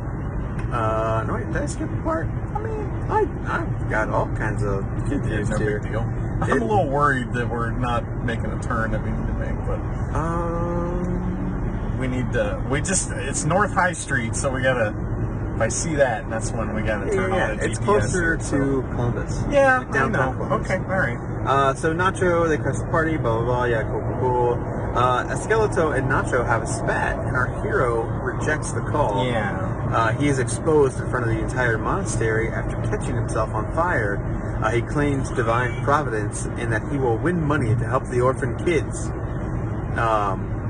[0.73, 2.27] Uh, no, wait, did I skip a part?
[2.55, 5.79] I mean, I I've got all kinds of confused no here.
[5.79, 5.99] big deal.
[6.01, 9.33] I'm It- a little worried that we're not making a turn that we need to
[9.33, 9.79] make, but
[10.17, 12.61] Um, we need to.
[12.69, 14.93] We just it's North High Street, so we gotta.
[15.61, 18.21] I see that, and that's when we gotta turn yeah, on the it's GPS closer
[18.21, 19.43] here, so- to Columbus.
[19.49, 20.45] Yeah, Like I downtown know.
[20.45, 20.71] Columbus.
[20.71, 21.17] Okay, all right.
[21.45, 23.63] Uh, so Nacho, they crash the party, blah blah blah.
[23.65, 24.53] Yeah, cool, cool, cool.
[24.95, 29.25] Uh, Esqueleto and Nacho have a spat, and our hero rejects the call.
[29.25, 29.67] Yeah.
[29.91, 34.17] Uh, he is exposed in front of the entire monastery after catching himself on fire.
[34.63, 38.55] Uh, he claims divine providence and that he will win money to help the orphan
[38.63, 39.07] kids.
[39.97, 40.60] Um,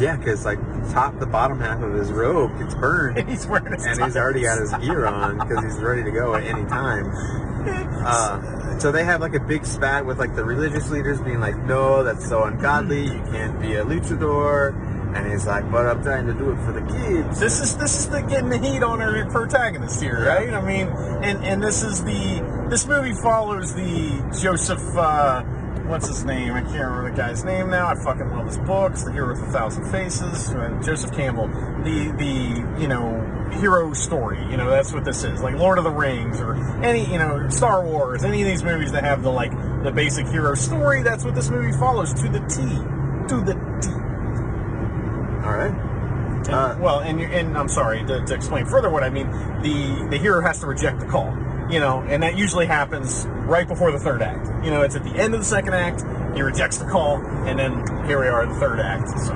[0.00, 0.58] yeah, because like
[0.92, 4.16] top the bottom half of his robe gets burned, And he's wearing his and he's
[4.16, 7.12] already got his gear on because he's ready to go at any time.
[8.00, 11.54] Uh, so they have like a big spat with like the religious leaders being like,
[11.66, 13.04] "No, that's so ungodly.
[13.04, 14.74] You can't be a luchador."
[15.14, 17.98] And he's like, "But I'm trying to do it for the kids." This is this
[17.98, 20.54] is the getting the heat on our protagonist here, right?
[20.54, 20.86] I mean,
[21.22, 24.96] and and this is the this movie follows the Joseph.
[24.96, 25.42] Uh,
[25.90, 26.52] what's his name?
[26.54, 27.88] I can't remember the guy's name now.
[27.88, 29.02] I fucking love his books.
[29.04, 30.50] The Hero with a Thousand Faces.
[30.50, 31.48] uh, Joseph Campbell.
[31.84, 33.26] The the you know
[33.60, 34.38] hero story.
[34.50, 35.42] You know that's what this is.
[35.42, 38.24] Like Lord of the Rings or any you know Star Wars.
[38.24, 39.50] Any of these movies that have the like
[39.82, 41.02] the basic hero story.
[41.02, 42.62] That's what this movie follows to the T.
[43.28, 43.90] To the T.
[45.44, 45.70] All right.
[45.72, 45.90] And-
[46.48, 49.28] Uh, well, and and I'm sorry to, to explain further what I mean.
[49.62, 51.36] The the hero has to reject the call,
[51.70, 54.46] you know, and that usually happens right before the third act.
[54.64, 56.04] You know, it's at the end of the second act.
[56.34, 59.08] He rejects the call, and then here we are, in the third act.
[59.18, 59.32] So,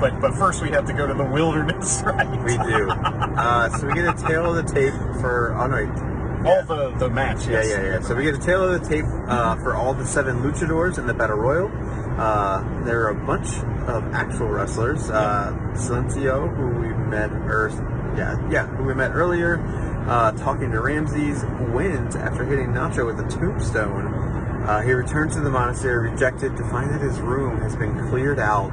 [0.00, 2.28] but but first we have to go to the wilderness, right?
[2.42, 2.90] We do.
[2.90, 5.54] Uh, so we get a tale of the tape for.
[5.54, 6.14] Oh no.
[6.46, 7.46] All the the match.
[7.46, 7.68] Yeah, yes.
[7.68, 8.00] yeah, yeah.
[8.00, 11.06] So we get a tale of the tape uh, for all the seven luchadors in
[11.06, 11.68] the Battle Royal.
[12.18, 13.48] Uh, there are a bunch
[13.88, 15.10] of actual wrestlers.
[15.10, 17.70] Uh, Silencio, who we met, or
[18.16, 19.56] yeah, yeah, who we met earlier,
[20.08, 24.06] uh, talking to Ramses, wins after hitting Nacho with a tombstone.
[24.66, 28.38] Uh, he returns to the monastery, rejected, to find that his room has been cleared
[28.38, 28.70] out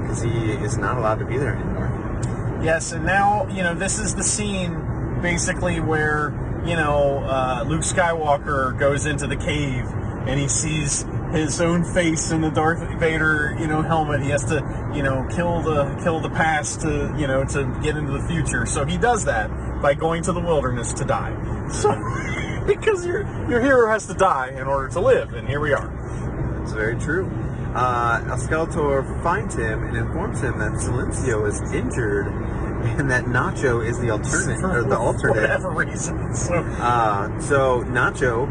[0.00, 2.60] because he is not allowed to be there anymore.
[2.62, 6.30] Yes, and now you know this is the scene basically where
[6.64, 9.84] you know uh, Luke Skywalker goes into the cave
[10.26, 14.22] and he sees his own face in the Darth Vader you know helmet.
[14.22, 17.96] He has to you know kill the kill the past to you know to get
[17.96, 18.64] into the future.
[18.64, 19.50] So he does that
[19.82, 21.32] by going to the wilderness to die.
[21.70, 21.90] So
[22.66, 26.62] because your your hero has to die in order to live, and here we are.
[26.62, 27.26] It's very true.
[27.74, 33.98] Uh, Skeletor finds him and informs him that Silencio is injured and that Nacho is
[34.00, 35.36] the alternate or the alternate.
[35.42, 36.34] whatever reason.
[36.34, 38.48] So Uh, so Nacho,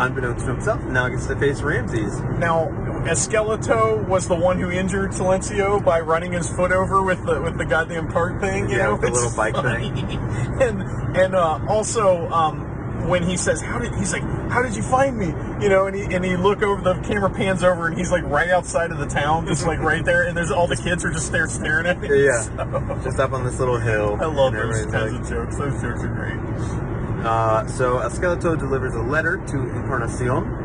[0.00, 2.20] unbeknownst to himself, now gets to face Ramses.
[2.38, 2.66] now
[3.04, 7.58] Esqueleto was the one who injured Silencio by running his foot over with the with
[7.58, 8.68] the goddamn cart thing.
[8.70, 9.88] You Yeah, know, with the little bike funny.
[10.64, 10.82] and
[11.16, 15.18] and uh, also um, when he says, "How did?" He's like, "How did you find
[15.18, 15.26] me?"
[15.62, 18.24] You know, and he and he look over the camera pans over and he's like
[18.24, 21.10] right outside of the town, just like right there, and there's all the kids are
[21.10, 22.14] just there staring at him.
[22.14, 24.16] Yeah, So- just up on this little hill.
[24.20, 25.56] I love those kinds like- of jokes.
[25.56, 27.26] Those jokes are great.
[27.26, 30.61] Uh, so Esqueleto delivers a letter to Encarnacion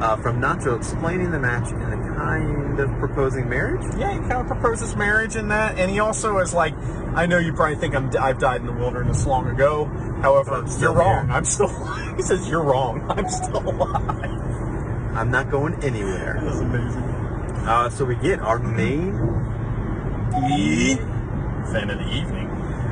[0.00, 3.80] uh, from Nacho explaining the match and the kind of proposing marriage.
[3.98, 6.74] Yeah, he kind of proposes marriage in that, and he also is like,
[7.14, 9.86] I know you probably think I'm I've died in the wilderness long ago.
[10.22, 11.26] However, I'm still you're wrong.
[11.28, 11.66] here." I'm still.
[11.70, 12.02] Alive.
[12.16, 13.04] He says you're wrong.
[13.10, 14.30] I'm still alive.
[15.16, 16.38] I'm not going anywhere.
[16.44, 17.02] That's amazing.
[17.02, 19.14] Uh, so we get our main
[20.50, 20.94] E,
[21.72, 22.48] Fan of the evening.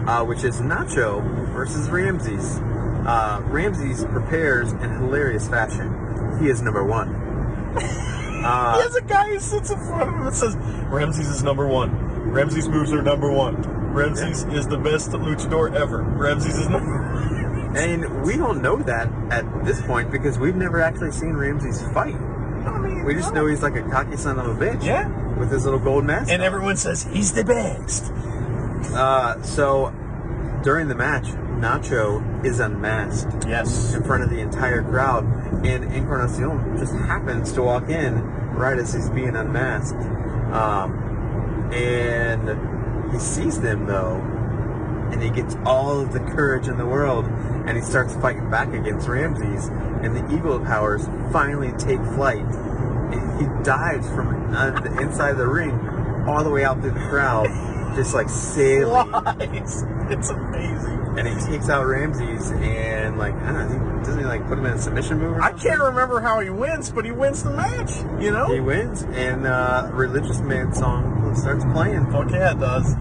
[0.09, 2.59] uh, which is Nacho versus Ramses.
[3.07, 5.93] Uh, Ramses prepares in hilarious fashion.
[6.41, 7.21] He is number one.
[8.45, 10.55] He Uh, has a guy who sits in front of him and says,
[10.91, 12.31] Ramses is number one.
[12.31, 13.57] Ramses moves are number one.
[13.95, 16.03] Ramses is the best luchador ever.
[16.03, 17.75] Ramses is number one.
[17.79, 22.15] and we don't know that at this point because we've never actually seen Ramses fight.
[22.17, 24.85] I mean, We just know he's like a cocky son of a bitch.
[24.85, 25.09] Yeah.
[25.39, 26.31] With his little gold mask.
[26.31, 28.13] And everyone says he's the best.
[28.93, 29.91] Uh, so
[30.63, 33.95] during the match, Nacho is unmasked Yes.
[33.95, 35.25] in front of the entire crowd,
[35.65, 38.23] and Encarnacion just happens to walk in
[38.55, 39.99] right as he's being unmasked.
[40.53, 44.17] Um, and he sees them though,
[45.13, 47.25] and he gets all of the courage in the world,
[47.67, 49.69] and he starts fighting back against Ramses,
[50.03, 52.45] and the Eagle powers finally take flight.
[53.13, 55.73] And he dives from uh, the inside of the ring
[56.27, 57.47] all the way out through the crowd,
[57.95, 59.11] just like sailing.
[59.11, 59.85] Flies.
[60.07, 61.19] It's amazing.
[61.19, 64.67] And he takes out Ramses and like I don't know, doesn't he like put him
[64.67, 65.39] in a submission move?
[65.39, 67.91] Or I can't remember how he wins, but he wins the match.
[68.23, 68.53] You know?
[68.53, 72.11] He wins, and uh, religious man song starts playing.
[72.13, 72.95] Fuck yeah, it does.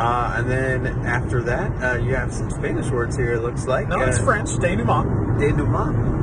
[0.00, 3.34] Uh, and then after that, uh, you have some Spanish words here.
[3.34, 4.48] It looks like No, it's uh, French.
[4.56, 5.38] Denouement.
[5.38, 6.19] Denouement.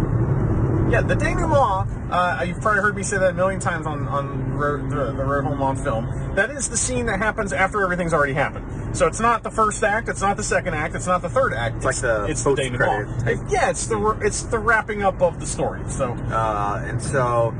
[0.89, 1.87] Yeah, the denouement.
[2.09, 5.23] Uh, you've probably heard me say that a million times on on road, the, the
[5.25, 6.05] road home on film.
[6.35, 8.95] That is the scene that happens after everything's already happened.
[8.95, 10.07] So it's not the first act.
[10.07, 10.95] It's not the second act.
[10.95, 11.77] It's not the third act.
[11.77, 13.19] It's like the it's the denouement.
[13.25, 13.37] type.
[13.49, 15.81] Yeah, it's the it's the wrapping up of the story.
[15.89, 17.53] So Uh, and so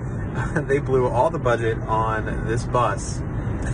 [0.68, 3.22] they blew all the budget on this bus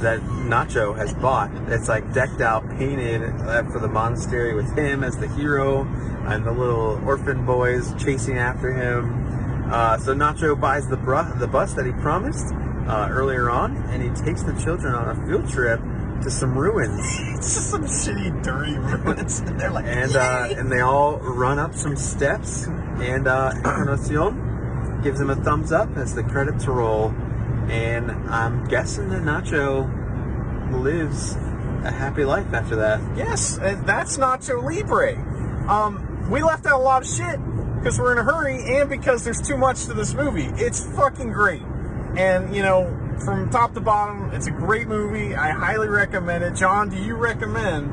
[0.02, 1.52] that Nacho has bought.
[1.68, 5.84] It's like decked out, painted uh, for the monastery with him as the hero
[6.26, 9.43] and the little orphan boys chasing after him.
[9.74, 12.54] Uh, so Nacho buys the bru- the bus that he promised
[12.88, 15.82] uh, earlier on, and he takes the children on a field trip
[16.22, 17.00] to some ruins.
[17.36, 21.58] it's just some shitty, dirty ruins, and they're like, and uh, and they all run
[21.58, 27.10] up some steps, and uh, Encarnacion gives him a thumbs up as the credits roll,
[27.68, 29.90] and I'm guessing that Nacho
[30.84, 31.34] lives
[31.84, 33.02] a happy life after that.
[33.18, 35.16] Yes, and that's Nacho Libre.
[35.68, 37.40] Um, we left out a lot of shit
[37.84, 40.46] because we're in a hurry and because there's too much to this movie.
[40.56, 41.62] It's fucking great.
[42.16, 42.86] And, you know,
[43.26, 45.36] from top to bottom, it's a great movie.
[45.36, 46.56] I highly recommend it.
[46.56, 47.92] John, do you recommend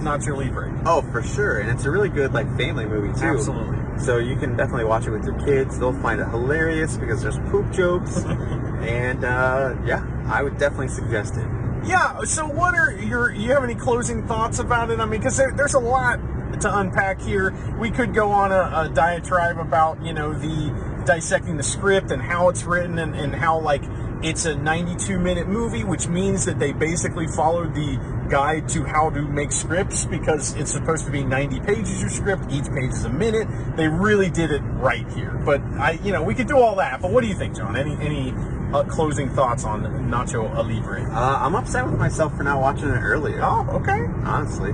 [0.00, 0.78] Nacho Libre?
[0.84, 3.26] Oh, for sure, and it's a really good like family movie too.
[3.26, 3.78] Absolutely.
[3.98, 5.78] So you can definitely watch it with your kids.
[5.78, 11.36] They'll find it hilarious because there's poop jokes, and uh, yeah, I would definitely suggest
[11.36, 11.46] it.
[11.86, 15.00] Yeah, so what are your, you have any closing thoughts about it?
[15.00, 16.20] I mean, because there, there's a lot
[16.60, 17.54] to unpack here.
[17.78, 22.22] We could go on a, a diatribe about, you know, the dissecting the script and
[22.22, 23.82] how it's written and, and how, like,
[24.22, 27.98] it's a 92 minute movie, which means that they basically followed the
[28.28, 32.44] guide to how to make scripts because it's supposed to be 90 pages of script.
[32.50, 33.48] Each page is a minute.
[33.76, 35.30] They really did it right here.
[35.44, 37.00] But I, you know, we could do all that.
[37.00, 37.76] But what do you think, John?
[37.76, 38.34] Any, any
[38.72, 41.02] uh, closing thoughts on Nacho Libre?
[41.10, 43.40] Uh, I'm upset with myself for not watching it earlier.
[43.42, 44.06] Oh, okay.
[44.24, 44.72] honestly,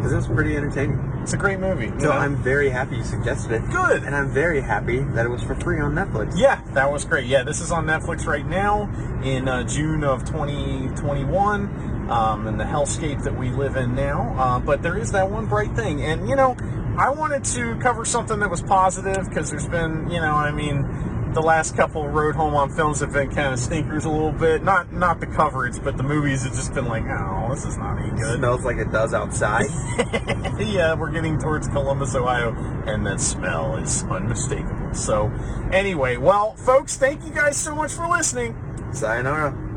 [0.00, 0.98] because it was pretty entertaining.
[1.22, 1.88] It's a great movie.
[2.00, 2.12] So know?
[2.12, 3.70] I'm very happy you suggested it.
[3.70, 4.02] Good.
[4.04, 6.32] And I'm very happy that it was for free on Netflix.
[6.36, 7.26] Yeah, that was great.
[7.26, 8.90] Yeah, this is on Netflix right now
[9.22, 14.34] in uh, June of 2021, um, in the hellscape that we live in now.
[14.38, 16.56] Uh, but there is that one bright thing, and you know,
[16.96, 21.18] I wanted to cover something that was positive because there's been, you know, I mean.
[21.32, 24.64] The last couple road home on films have been kind of stinkers a little bit.
[24.64, 27.98] Not not the coverage, but the movies have just been like, oh, this is not
[27.98, 28.38] any It good.
[28.38, 29.66] smells like it does outside.
[30.58, 32.52] yeah, we're getting towards Columbus, Ohio,
[32.86, 34.92] and that smell is unmistakable.
[34.92, 35.30] So,
[35.72, 38.56] anyway, well, folks, thank you guys so much for listening.
[38.92, 39.69] Sayonara.